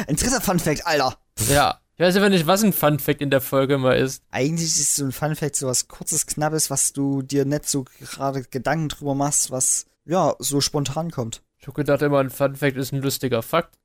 Ein 0.07 0.15
dritter 0.15 0.41
Fun 0.41 0.59
Fact, 0.59 0.85
Alter. 0.85 1.17
Ja, 1.49 1.79
Ich 1.95 2.01
weiß 2.01 2.17
aber 2.17 2.29
nicht, 2.29 2.45
was 2.45 2.63
ein 2.63 2.73
Fun 2.73 2.99
Fact 2.99 3.21
in 3.21 3.29
der 3.29 3.41
Folge 3.41 3.77
mal 3.77 3.97
ist. 3.97 4.21
Eigentlich 4.31 4.67
ist 4.79 4.95
so 4.95 5.05
ein 5.05 5.11
Fun 5.11 5.35
Fact 5.35 5.55
so 5.55 5.67
was 5.67 5.87
kurzes, 5.87 6.25
knappes, 6.27 6.69
was 6.69 6.93
du 6.93 7.21
dir 7.21 7.45
nicht 7.45 7.67
so 7.69 7.83
gerade 7.99 8.43
Gedanken 8.43 8.89
drüber 8.89 9.15
machst, 9.15 9.49
was 9.51 9.85
ja 10.05 10.35
so 10.39 10.61
spontan 10.61 11.09
kommt. 11.11 11.41
Ich 11.57 11.67
hab 11.67 11.73
gedacht 11.73 12.01
immer, 12.01 12.19
ein 12.19 12.29
Fun 12.29 12.55
Fact 12.55 12.77
ist 12.77 12.91
ein 12.93 13.01
lustiger 13.01 13.41
Fakt. 13.41 13.75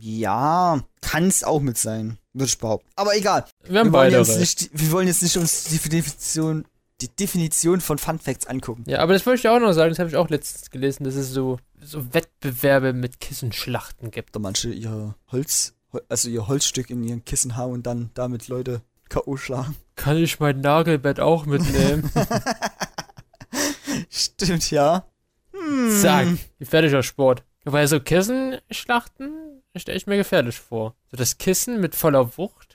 Ja, 0.00 0.84
kann 1.00 1.26
es 1.26 1.42
auch 1.42 1.60
mit 1.60 1.76
sein, 1.78 2.18
würde 2.32 2.46
ich 2.48 2.58
behaupten. 2.58 2.88
Aber 2.94 3.16
egal. 3.16 3.44
Wir 3.64 3.80
haben 3.80 3.88
Wir 3.88 3.92
wollen, 3.92 4.12
beide 4.12 4.18
jetzt 4.18 4.38
recht. 4.38 4.60
nicht, 4.60 4.70
wir 4.72 4.92
wollen 4.92 5.08
jetzt 5.08 5.22
nicht 5.22 5.36
uns 5.36 5.64
die 5.64 5.78
Definition, 5.78 6.64
die 7.00 7.08
Definition 7.08 7.80
von 7.80 7.98
Fun 7.98 8.18
Facts 8.18 8.46
angucken. 8.46 8.84
Ja, 8.86 9.00
aber 9.00 9.12
das 9.12 9.26
wollte 9.26 9.40
ich 9.40 9.48
auch 9.48 9.58
noch 9.58 9.72
sagen, 9.72 9.90
das 9.90 9.98
habe 9.98 10.10
ich 10.10 10.16
auch 10.16 10.28
letztens 10.28 10.70
gelesen, 10.70 11.04
dass 11.04 11.16
es 11.16 11.30
so, 11.30 11.58
so 11.80 12.14
Wettbewerbe 12.14 12.92
mit 12.92 13.20
Kissenschlachten 13.20 14.10
gibt. 14.10 14.34
Da 14.34 14.40
manche 14.40 14.70
ihr 14.70 15.14
Holz, 15.32 15.74
also 16.08 16.30
ihr 16.30 16.46
Holzstück 16.46 16.90
in 16.90 17.02
ihren 17.02 17.24
Kissen 17.24 17.56
haben 17.56 17.72
und 17.72 17.86
dann 17.86 18.10
damit 18.14 18.48
Leute 18.48 18.82
K.O. 19.08 19.36
schlagen. 19.36 19.76
Kann 19.96 20.16
ich 20.16 20.40
mein 20.40 20.60
Nagelbett 20.60 21.20
auch 21.20 21.46
mitnehmen? 21.46 22.10
Stimmt, 24.08 24.70
ja. 24.70 25.06
Hm. 25.52 25.90
Zack, 26.00 26.28
gefährlicher 26.58 27.02
Sport. 27.02 27.44
Weil 27.64 27.86
so 27.88 28.00
Kissenschlachten 28.00 29.62
stelle 29.76 29.96
ich 29.96 30.06
mir 30.06 30.16
gefährlich 30.16 30.58
vor. 30.58 30.94
So 31.10 31.16
das 31.16 31.38
Kissen 31.38 31.80
mit 31.80 31.94
voller 31.94 32.36
Wucht 32.36 32.73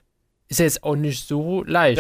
ist 0.50 0.60
ja 0.60 0.66
jetzt 0.66 0.84
auch 0.84 0.96
nicht 0.96 1.28
so 1.28 1.64
leicht. 1.64 1.98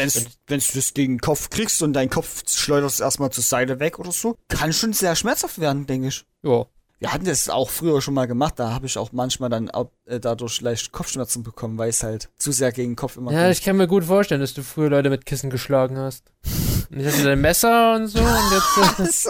Wenn 0.48 0.60
du 0.60 0.66
das 0.74 0.94
gegen 0.94 1.14
den 1.14 1.22
Kopf 1.22 1.50
kriegst 1.50 1.82
und 1.82 1.94
dein 1.94 2.10
Kopf 2.10 2.44
schleuderst 2.48 3.00
erstmal 3.00 3.30
zur 3.30 3.44
Seite 3.44 3.80
weg 3.80 4.00
oder 4.00 4.12
so, 4.12 4.36
kann 4.48 4.74
schon 4.74 4.92
sehr 4.92 5.16
schmerzhaft 5.16 5.60
werden, 5.60 5.86
denke 5.86 6.08
ich. 6.08 6.26
Ja. 6.44 6.66
Wir 6.98 7.14
hatten 7.14 7.24
das 7.24 7.48
auch 7.48 7.70
früher 7.70 8.02
schon 8.02 8.14
mal 8.14 8.28
gemacht, 8.28 8.56
da 8.58 8.74
habe 8.74 8.86
ich 8.86 8.98
auch 8.98 9.14
manchmal 9.14 9.50
dann 9.50 9.70
auch, 9.70 9.92
äh, 10.06 10.20
dadurch 10.20 10.60
leicht 10.60 10.92
Kopfschmerzen 10.92 11.44
bekommen, 11.44 11.78
weil 11.78 11.90
es 11.92 12.04
halt 12.04 12.30
zu 12.38 12.52
sehr 12.52 12.74
gegen 12.74 12.92
den 12.92 12.96
Kopf 12.98 13.16
immer 13.16 13.32
ja, 13.32 13.44
ging. 13.44 13.52
ich 13.52 13.64
kann 13.64 13.78
mir 13.78 13.88
gut 13.88 14.04
vorstellen, 14.04 14.42
dass 14.42 14.54
du 14.54 14.64
früher 14.64 14.90
Leute 14.90 15.10
mit 15.10 15.26
Kissen 15.26 15.50
geschlagen 15.50 15.98
hast. 15.98 16.26
Und 16.92 17.00
jetzt 17.00 17.14
hast 17.14 17.20
du 17.22 17.28
dein 17.28 17.40
Messer 17.40 17.94
und 17.96 18.08
so 18.08 18.20
und 18.20 18.98
jetzt. 18.98 19.00
äh, 19.00 19.30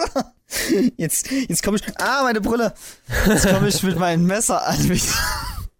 So. 0.50 0.90
Jetzt, 0.96 1.30
jetzt 1.30 1.62
komme 1.62 1.76
ich. 1.76 1.82
Ah, 1.98 2.22
meine 2.24 2.40
Brille. 2.40 2.74
Jetzt 3.26 3.46
komme 3.48 3.68
ich 3.68 3.82
mit 3.82 3.98
meinem 3.98 4.24
Messer 4.24 4.66
an 4.66 4.88
mich. 4.88 5.04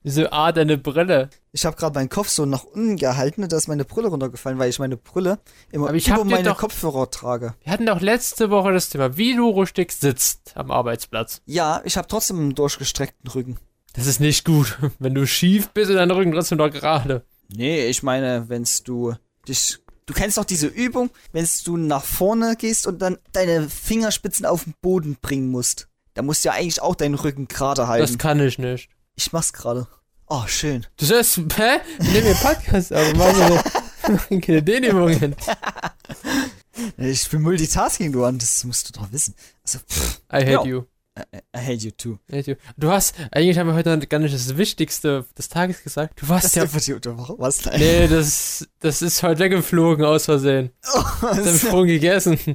Diese 0.02 0.32
Art 0.32 0.56
eine 0.56 0.78
Brille. 0.78 1.28
Ich 1.52 1.66
habe 1.66 1.76
gerade 1.76 1.94
meinen 1.98 2.08
Kopf 2.08 2.28
so 2.28 2.46
nach 2.46 2.64
unten 2.64 2.96
gehalten 2.96 3.42
und 3.42 3.52
da 3.52 3.56
ist 3.58 3.68
meine 3.68 3.84
Brille 3.84 4.08
runtergefallen, 4.08 4.58
weil 4.58 4.70
ich 4.70 4.78
meine 4.78 4.96
Brille 4.96 5.38
immer 5.72 5.88
Aber 5.88 5.96
ich 5.96 6.08
über 6.08 6.24
meine 6.24 6.44
doch- 6.44 6.58
Kopfhörer 6.58 7.10
trage. 7.10 7.54
Wir 7.62 7.72
hatten 7.72 7.84
doch 7.86 8.00
letzte 8.00 8.50
Woche 8.50 8.72
das 8.72 8.88
Thema, 8.88 9.16
wie 9.18 9.36
du 9.36 9.50
richtig 9.50 9.92
sitzt 9.92 10.52
am 10.56 10.70
Arbeitsplatz. 10.70 11.42
Ja, 11.44 11.82
ich 11.84 11.96
habe 11.98 12.08
trotzdem 12.08 12.38
einen 12.38 12.54
durchgestreckten 12.54 13.30
Rücken. 13.30 13.58
Das 13.92 14.06
ist 14.06 14.20
nicht 14.20 14.44
gut, 14.46 14.78
wenn 14.98 15.14
du 15.14 15.26
schief 15.26 15.68
bist 15.70 15.90
und 15.90 15.96
dein 15.96 16.10
Rücken 16.10 16.32
trotzdem 16.32 16.58
noch 16.58 16.70
gerade. 16.70 17.24
Nee, 17.52 17.86
ich 17.86 18.02
meine, 18.02 18.48
wenn's 18.48 18.82
du 18.82 19.14
dich. 19.48 19.78
Du 20.06 20.14
kennst 20.14 20.38
doch 20.38 20.44
diese 20.44 20.66
Übung, 20.66 21.10
wenn's 21.32 21.62
du 21.62 21.76
nach 21.76 22.04
vorne 22.04 22.56
gehst 22.56 22.86
und 22.86 23.00
dann 23.02 23.18
deine 23.32 23.68
Fingerspitzen 23.68 24.46
auf 24.46 24.64
den 24.64 24.74
Boden 24.80 25.16
bringen 25.20 25.50
musst. 25.50 25.88
Da 26.14 26.22
musst 26.22 26.44
du 26.44 26.48
ja 26.48 26.54
eigentlich 26.54 26.80
auch 26.82 26.94
deinen 26.94 27.14
Rücken 27.16 27.48
gerade 27.48 27.82
Das 27.82 27.88
halten. 27.88 28.18
kann 28.18 28.40
ich 28.40 28.58
nicht. 28.58 28.88
Ich 29.20 29.34
mach's 29.34 29.52
gerade. 29.52 29.86
Oh, 30.28 30.44
schön. 30.46 30.86
Du 30.96 31.04
sagst, 31.04 31.36
hä? 31.36 31.80
Wir 31.98 32.10
nehmen 32.22 32.24
hier 32.24 32.34
Podcast 32.36 32.90
und 32.90 33.16
machen 33.18 33.60
so 34.06 34.40
keine 34.40 34.62
Dehnübungen. 34.62 35.36
Ich 36.96 37.28
bin 37.28 37.42
Multitasking, 37.42 38.10
du, 38.12 38.22
das 38.32 38.64
musst 38.64 38.88
du 38.88 38.98
doch 38.98 39.12
wissen. 39.12 39.34
Also, 39.62 39.80
pff, 39.80 40.22
I 40.32 40.36
hate 40.36 40.50
Ja. 40.52 40.64
you. 40.64 40.84
I, 41.18 41.22
I 41.54 41.58
hate 41.60 41.84
you 41.84 41.90
too. 41.90 42.18
I 42.32 42.38
hate 42.38 42.50
you. 42.52 42.56
Du 42.78 42.90
hast, 42.90 43.14
eigentlich 43.30 43.58
haben 43.58 43.66
wir 43.66 43.74
heute 43.74 43.94
noch 43.94 44.08
gar 44.08 44.18
nicht 44.20 44.34
das 44.34 44.56
Wichtigste 44.56 45.26
des 45.36 45.50
Tages 45.50 45.82
gesagt. 45.82 46.22
Du 46.22 46.28
warst 46.30 46.44
Das 46.44 46.52
ist 46.52 46.56
ja. 46.56 46.62
einfach 46.62 46.80
die 46.80 46.94
Unterwoche. 46.94 47.34
Was 47.36 47.58
denn? 47.58 47.78
Nee, 47.78 48.08
das, 48.08 48.66
das 48.78 49.02
ist 49.02 49.22
heute 49.22 49.40
weggeflogen 49.40 50.06
aus 50.06 50.24
Versehen. 50.24 50.70
Das 50.80 50.94
hab 50.94 51.38
ich 51.38 51.44
Was? 51.44 51.58
vorhin 51.64 51.88
gegessen. 51.88 52.38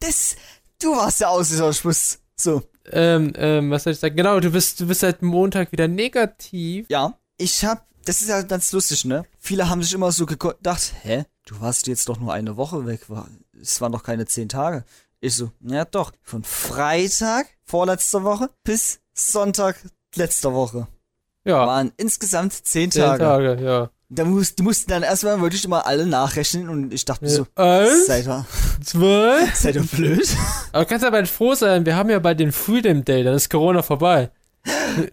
Das, 0.00 0.36
du 0.80 0.94
warst 0.94 1.20
der 1.20 1.30
Auslöser, 1.30 1.70
ich 1.70 1.82
muss. 1.82 2.18
So. 2.36 2.62
Ähm, 2.92 3.32
ähm, 3.36 3.70
was 3.70 3.84
soll 3.84 3.92
ich 3.92 3.98
sagen? 3.98 4.16
Genau, 4.16 4.40
du 4.40 4.50
bist, 4.50 4.80
du 4.80 4.86
bist 4.86 5.00
seit 5.00 5.22
Montag 5.22 5.72
wieder 5.72 5.88
negativ. 5.88 6.86
Ja, 6.88 7.18
ich 7.38 7.64
hab, 7.64 7.86
das 8.04 8.20
ist 8.20 8.28
ja 8.28 8.42
ganz 8.42 8.72
lustig, 8.72 9.04
ne? 9.04 9.24
Viele 9.38 9.68
haben 9.68 9.82
sich 9.82 9.92
immer 9.92 10.12
so 10.12 10.26
gedacht, 10.26 10.92
hä? 11.02 11.24
Du 11.46 11.60
warst 11.60 11.86
jetzt 11.86 12.08
doch 12.08 12.18
nur 12.18 12.32
eine 12.32 12.56
Woche 12.56 12.86
weg, 12.86 13.08
war, 13.08 13.28
es 13.60 13.80
waren 13.80 13.92
doch 13.92 14.02
keine 14.02 14.26
zehn 14.26 14.48
Tage. 14.48 14.84
Ich 15.20 15.34
so, 15.34 15.50
ja 15.60 15.84
doch, 15.84 16.12
von 16.22 16.44
Freitag 16.44 17.46
vorletzter 17.64 18.24
Woche 18.24 18.50
bis 18.64 19.00
Sonntag 19.14 19.76
letzter 20.14 20.52
Woche. 20.52 20.88
Ja, 21.44 21.66
Waren 21.66 21.92
insgesamt 21.96 22.52
zehn, 22.52 22.90
zehn 22.90 23.02
Tage. 23.02 23.22
Tage, 23.22 23.64
ja. 23.64 23.90
Da 24.08 24.24
musst, 24.24 24.58
die 24.58 24.62
mussten 24.62 24.88
dann 24.88 25.02
erstmal 25.02 25.40
wirklich 25.40 25.64
immer 25.64 25.84
alle 25.84 26.06
nachrechnen 26.06 26.68
und 26.68 26.92
ich 26.94 27.04
dachte 27.04 27.24
mir 27.24 27.30
so, 27.30 27.46
Eins, 27.56 28.06
seid 28.06 28.26
ihr, 28.26 28.46
zwei. 28.84 29.46
seid 29.54 29.74
ihr 29.74 29.82
blöd? 29.82 30.28
Aber 30.72 30.84
du 30.84 30.88
kannst 30.88 31.04
aber 31.04 31.16
bald 31.16 31.28
froh 31.28 31.54
sein, 31.54 31.84
wir 31.84 31.96
haben 31.96 32.08
ja 32.10 32.20
bald 32.20 32.38
den 32.38 32.52
Freedom 32.52 33.04
Day, 33.04 33.24
dann 33.24 33.34
ist 33.34 33.50
Corona 33.50 33.82
vorbei. 33.82 34.30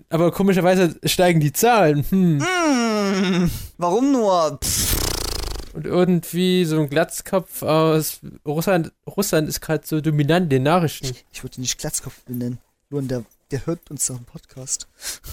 Aber 0.09 0.31
komischerweise 0.31 0.95
steigen 1.05 1.39
die 1.39 1.53
Zahlen. 1.53 2.05
Hm. 2.09 2.39
Hm, 2.43 3.51
warum 3.77 4.11
nur? 4.11 4.59
Pff, 4.63 5.73
Und 5.73 5.85
irgendwie 5.87 6.63
so 6.65 6.79
ein 6.79 6.89
Glatzkopf 6.89 7.63
aus 7.63 8.19
Russland, 8.45 8.91
Russland 9.07 9.49
ist 9.49 9.61
gerade 9.61 9.85
so 9.87 10.01
dominant 10.01 10.45
in 10.45 10.49
den 10.49 10.63
Nachrichten. 10.63 11.15
ich 11.31 11.43
würde 11.43 11.57
ihn 11.57 11.61
nicht 11.61 11.79
Glatzkopf 11.79 12.21
benennen. 12.25 12.59
Nur 12.91 13.01
der, 13.01 13.23
der 13.49 13.65
hört 13.65 13.89
unseren 13.89 14.23
Podcast. 14.23 14.87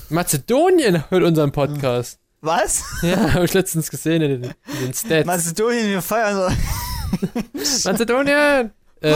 Mazedonien 0.08 1.10
hört 1.10 1.22
unseren 1.24 1.52
Podcast. 1.52 2.19
Was? 2.40 2.82
Ja, 3.02 3.34
habe 3.34 3.44
ich 3.44 3.52
letztens 3.54 3.90
gesehen 3.90 4.22
in 4.22 4.42
den, 4.42 4.54
in 4.66 4.80
den 4.80 4.94
Stats. 4.94 5.26
Mazedonien, 5.26 5.88
wir 5.88 6.02
feiern 6.02 6.36
so. 6.36 7.88
Mazedonien! 7.90 8.72
Äh, 9.00 9.14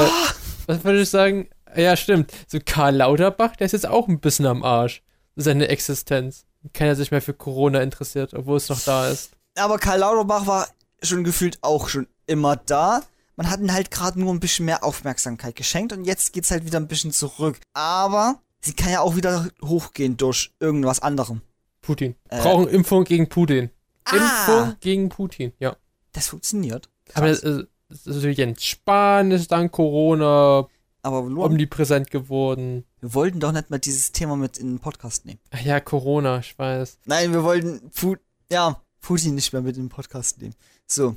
was 0.66 0.84
würde 0.84 1.02
ich 1.02 1.10
sagen? 1.10 1.48
Ja, 1.76 1.96
stimmt. 1.96 2.32
So 2.46 2.58
Karl 2.64 2.96
Lauterbach, 2.96 3.56
der 3.56 3.66
ist 3.66 3.72
jetzt 3.72 3.86
auch 3.86 4.08
ein 4.08 4.20
bisschen 4.20 4.46
am 4.46 4.62
Arsch. 4.62 5.02
Seine 5.36 5.68
Existenz. 5.68 6.44
Keiner 6.72 6.94
sich 6.96 7.10
mehr 7.10 7.20
für 7.20 7.34
Corona 7.34 7.82
interessiert, 7.82 8.32
obwohl 8.32 8.56
es 8.56 8.68
noch 8.68 8.80
da 8.80 9.08
ist. 9.08 9.32
Aber 9.56 9.78
Karl 9.78 9.98
Lauterbach 9.98 10.46
war 10.46 10.68
schon 11.02 11.24
gefühlt 11.24 11.58
auch 11.62 11.88
schon 11.88 12.06
immer 12.26 12.56
da. 12.56 13.02
Man 13.36 13.50
hat 13.50 13.60
ihm 13.60 13.72
halt 13.72 13.90
gerade 13.90 14.20
nur 14.20 14.32
ein 14.32 14.40
bisschen 14.40 14.64
mehr 14.64 14.84
Aufmerksamkeit 14.84 15.56
geschenkt 15.56 15.92
und 15.92 16.04
jetzt 16.04 16.32
geht's 16.32 16.50
halt 16.50 16.64
wieder 16.64 16.78
ein 16.78 16.88
bisschen 16.88 17.12
zurück. 17.12 17.60
Aber 17.74 18.40
sie 18.60 18.74
kann 18.74 18.92
ja 18.92 19.00
auch 19.00 19.16
wieder 19.16 19.48
hochgehen 19.62 20.16
durch 20.16 20.52
irgendwas 20.60 21.00
anderem. 21.00 21.42
Putin. 21.84 22.14
Äh. 22.28 22.40
Brauchen 22.40 22.68
Impfung 22.68 23.04
gegen 23.04 23.28
Putin. 23.28 23.70
Ah. 24.04 24.16
Impfung 24.16 24.76
gegen 24.80 25.08
Putin, 25.08 25.52
ja. 25.58 25.76
Das 26.12 26.28
funktioniert. 26.28 26.88
Aber 27.14 27.26
Krass. 27.28 27.42
äh, 27.42 27.64
so 27.90 28.28
Jens 28.28 28.64
Spahn 28.64 29.30
ist 29.30 29.52
dank 29.52 29.72
Corona 29.72 30.66
Aber 31.02 31.22
nur, 31.22 31.44
omnipräsent 31.44 32.10
geworden. 32.10 32.84
wir 33.00 33.14
wollten 33.14 33.40
doch 33.40 33.52
nicht 33.52 33.70
mal 33.70 33.78
dieses 33.78 34.12
Thema 34.12 34.36
mit 34.36 34.58
in 34.58 34.68
den 34.74 34.78
Podcast 34.78 35.26
nehmen. 35.26 35.38
Ach 35.50 35.60
ja, 35.60 35.80
Corona, 35.80 36.38
ich 36.38 36.58
weiß. 36.58 36.98
Nein, 37.04 37.32
wir 37.32 37.44
wollten 37.44 37.90
Pu 37.90 38.16
ja, 38.50 38.80
Putin 39.00 39.34
nicht 39.34 39.52
mehr 39.52 39.62
mit 39.62 39.76
in 39.76 39.84
den 39.84 39.88
Podcast 39.90 40.40
nehmen. 40.40 40.54
So, 40.86 41.16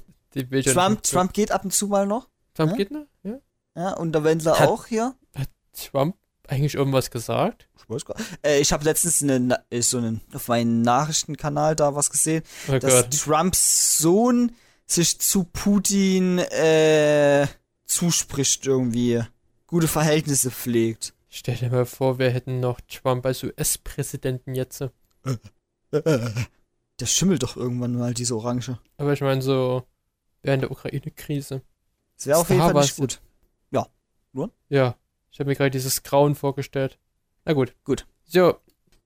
Trump, 0.66 1.04
Trump 1.04 1.34
geht 1.34 1.52
ab 1.52 1.64
und 1.64 1.72
zu 1.74 1.88
mal 1.88 2.06
noch. 2.06 2.28
Trump 2.54 2.72
Ja? 2.72 2.78
geht 2.78 2.92
noch? 2.92 3.06
Ja. 3.24 3.40
Ja, 3.76 3.94
und 3.94 4.12
der 4.14 4.24
Wendler 4.24 4.60
Hat- 4.60 4.68
auch 4.70 4.86
hier. 4.88 5.16
Trump 5.74 6.16
eigentlich 6.48 6.76
irgendwas 6.76 7.12
gesagt? 7.12 7.68
Ich 7.78 7.90
weiß 7.90 8.06
gar 8.06 8.16
äh, 8.44 8.60
Ich 8.60 8.72
habe 8.74 8.84
letztens 8.84 9.22
eine, 9.24 9.64
äh, 9.70 9.82
so 9.82 9.98
einen, 9.98 10.22
auf 10.34 10.48
meinem 10.48 10.82
Nachrichtenkanal 10.82 11.76
da 11.76 11.96
was 11.96 12.10
gesehen, 12.10 12.44
Oh 12.68 12.78
dass 12.78 12.94
Gott. 13.04 13.20
Trumps 13.20 13.98
Sohn 14.00 14.52
sich 14.86 15.20
zu 15.20 15.44
Putin 15.46 16.40
äh, 16.40 17.48
zuspricht 17.86 18.66
irgendwie. 18.66 19.22
Gute 19.68 19.88
Verhältnisse 19.88 20.50
pflegt. 20.52 21.14
Stell 21.30 21.56
dir 21.56 21.70
mal 21.70 21.86
vor, 21.86 22.20
wir 22.20 22.30
hätten 22.30 22.60
noch 22.60 22.80
Trump 22.82 23.26
als 23.26 23.44
US-Präsidenten 23.44 24.56
jetzt. 24.56 24.84
Der 25.92 27.06
schimmelt 27.06 27.44
doch 27.44 27.56
irgendwann 27.58 27.96
mal, 27.96 28.14
diese 28.14 28.36
Orange. 28.36 28.80
Aber 28.98 29.14
ich 29.14 29.22
meine 29.22 29.42
so 29.42 29.84
während 30.42 30.64
der 30.64 30.72
Ukraine-Krise. 30.72 31.62
Das 32.16 32.26
wäre 32.26 32.40
auf 32.40 32.50
jeden 32.50 32.62
Fall 32.62 32.74
nicht 32.74 32.96
gut. 32.96 33.22
Ja, 34.70 34.96
ich 35.38 35.40
habe 35.40 35.52
mir 35.52 35.56
gerade 35.56 35.70
dieses 35.70 36.02
Grauen 36.02 36.34
vorgestellt. 36.34 36.98
Na 37.46 37.54
gut. 37.54 37.76
Gut. 37.84 38.08
So, 38.26 38.56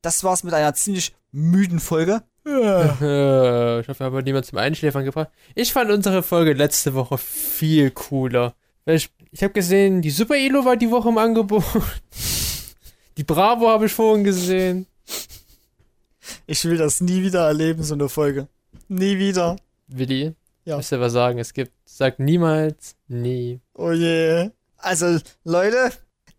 Das 0.01 0.23
war's 0.23 0.45
mit 0.45 0.53
einer 0.53 0.73
ziemlich 0.73 1.13
müden 1.33 1.81
Folge. 1.81 2.21
äh, 2.45 3.79
ich 3.81 3.87
hoffe, 3.89 3.99
wir 3.99 4.05
haben 4.05 4.23
niemand 4.23 4.45
zum 4.45 4.57
Einschläfern 4.57 5.03
gebracht. 5.03 5.27
Ich 5.55 5.73
fand 5.73 5.91
unsere 5.91 6.23
Folge 6.23 6.53
letzte 6.53 6.93
Woche 6.93 7.17
viel 7.17 7.91
cooler. 7.91 8.55
Ich 8.85 9.09
ich 9.31 9.43
habe 9.43 9.51
gesehen, 9.51 10.01
die 10.01 10.09
Super 10.09 10.35
Elo 10.37 10.63
war 10.63 10.77
die 10.77 10.89
Woche 10.89 11.09
im 11.09 11.17
Angebot. 11.17 11.63
Die 13.17 13.25
Bravo 13.25 13.67
habe 13.67 13.87
ich 13.87 13.91
vorhin 13.93 14.23
gesehen. 14.23 14.87
Ich 16.47 16.63
will 16.63 16.77
das 16.77 17.01
nie 17.01 17.21
wieder 17.23 17.45
erleben, 17.45 17.83
so 17.83 17.93
eine 17.93 18.07
Folge. 18.07 18.47
Nie 18.87 19.17
wieder. 19.19 19.57
Willi, 19.87 20.33
Ja. 20.63 20.77
musst 20.77 20.93
du 20.93 20.99
was 21.01 21.11
sagen? 21.11 21.37
Es 21.37 21.53
gibt, 21.53 21.73
sag 21.83 22.19
niemals 22.19 22.95
nie. 23.09 23.59
Oh 23.73 23.91
je. 23.91 24.49
Also, 24.77 25.19
Leute, 25.43 25.91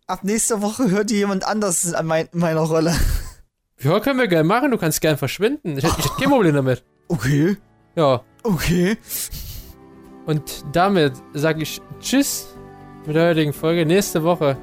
ab 0.07 0.23
nächster 0.23 0.61
Woche 0.61 0.89
hört 0.89 1.11
ihr 1.11 1.17
jemand 1.17 1.45
anders 1.45 1.93
an 1.93 2.05
mein, 2.05 2.27
meiner 2.33 2.61
Rolle. 2.61 2.93
Ja, 3.81 3.99
können 3.99 4.19
wir 4.19 4.27
gerne 4.27 4.47
machen. 4.47 4.71
Du 4.71 4.77
kannst 4.77 5.01
gern 5.01 5.17
verschwinden. 5.17 5.77
Ich 5.77 5.83
ich 5.83 5.97
hätte 5.97 6.09
kein 6.19 6.29
Problem 6.29 6.55
damit. 6.55 6.83
Okay. 7.09 7.57
Ja, 7.95 8.21
Okay. 8.43 8.97
und 10.25 10.63
damit 10.73 11.13
sage 11.33 11.61
ich 11.63 11.81
Tschüss 12.01 12.47
mit 13.05 13.15
der 13.15 13.29
heutigen 13.29 13.53
Folge. 13.53 13.85
Nächste 13.85 14.23
Woche 14.23 14.57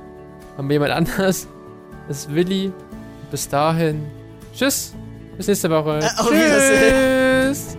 haben 0.57 0.69
wir 0.69 0.75
jemand 0.75 0.93
anders. 0.93 1.47
Das 2.09 2.21
ist 2.21 2.35
Willi. 2.35 2.73
Bis 3.31 3.49
dahin. 3.49 4.07
Tschüss. 4.55 4.95
Bis 5.37 5.47
nächste 5.49 5.71
Woche. 5.71 5.99
Äh. 5.99 7.51
Tschüss. 7.51 7.77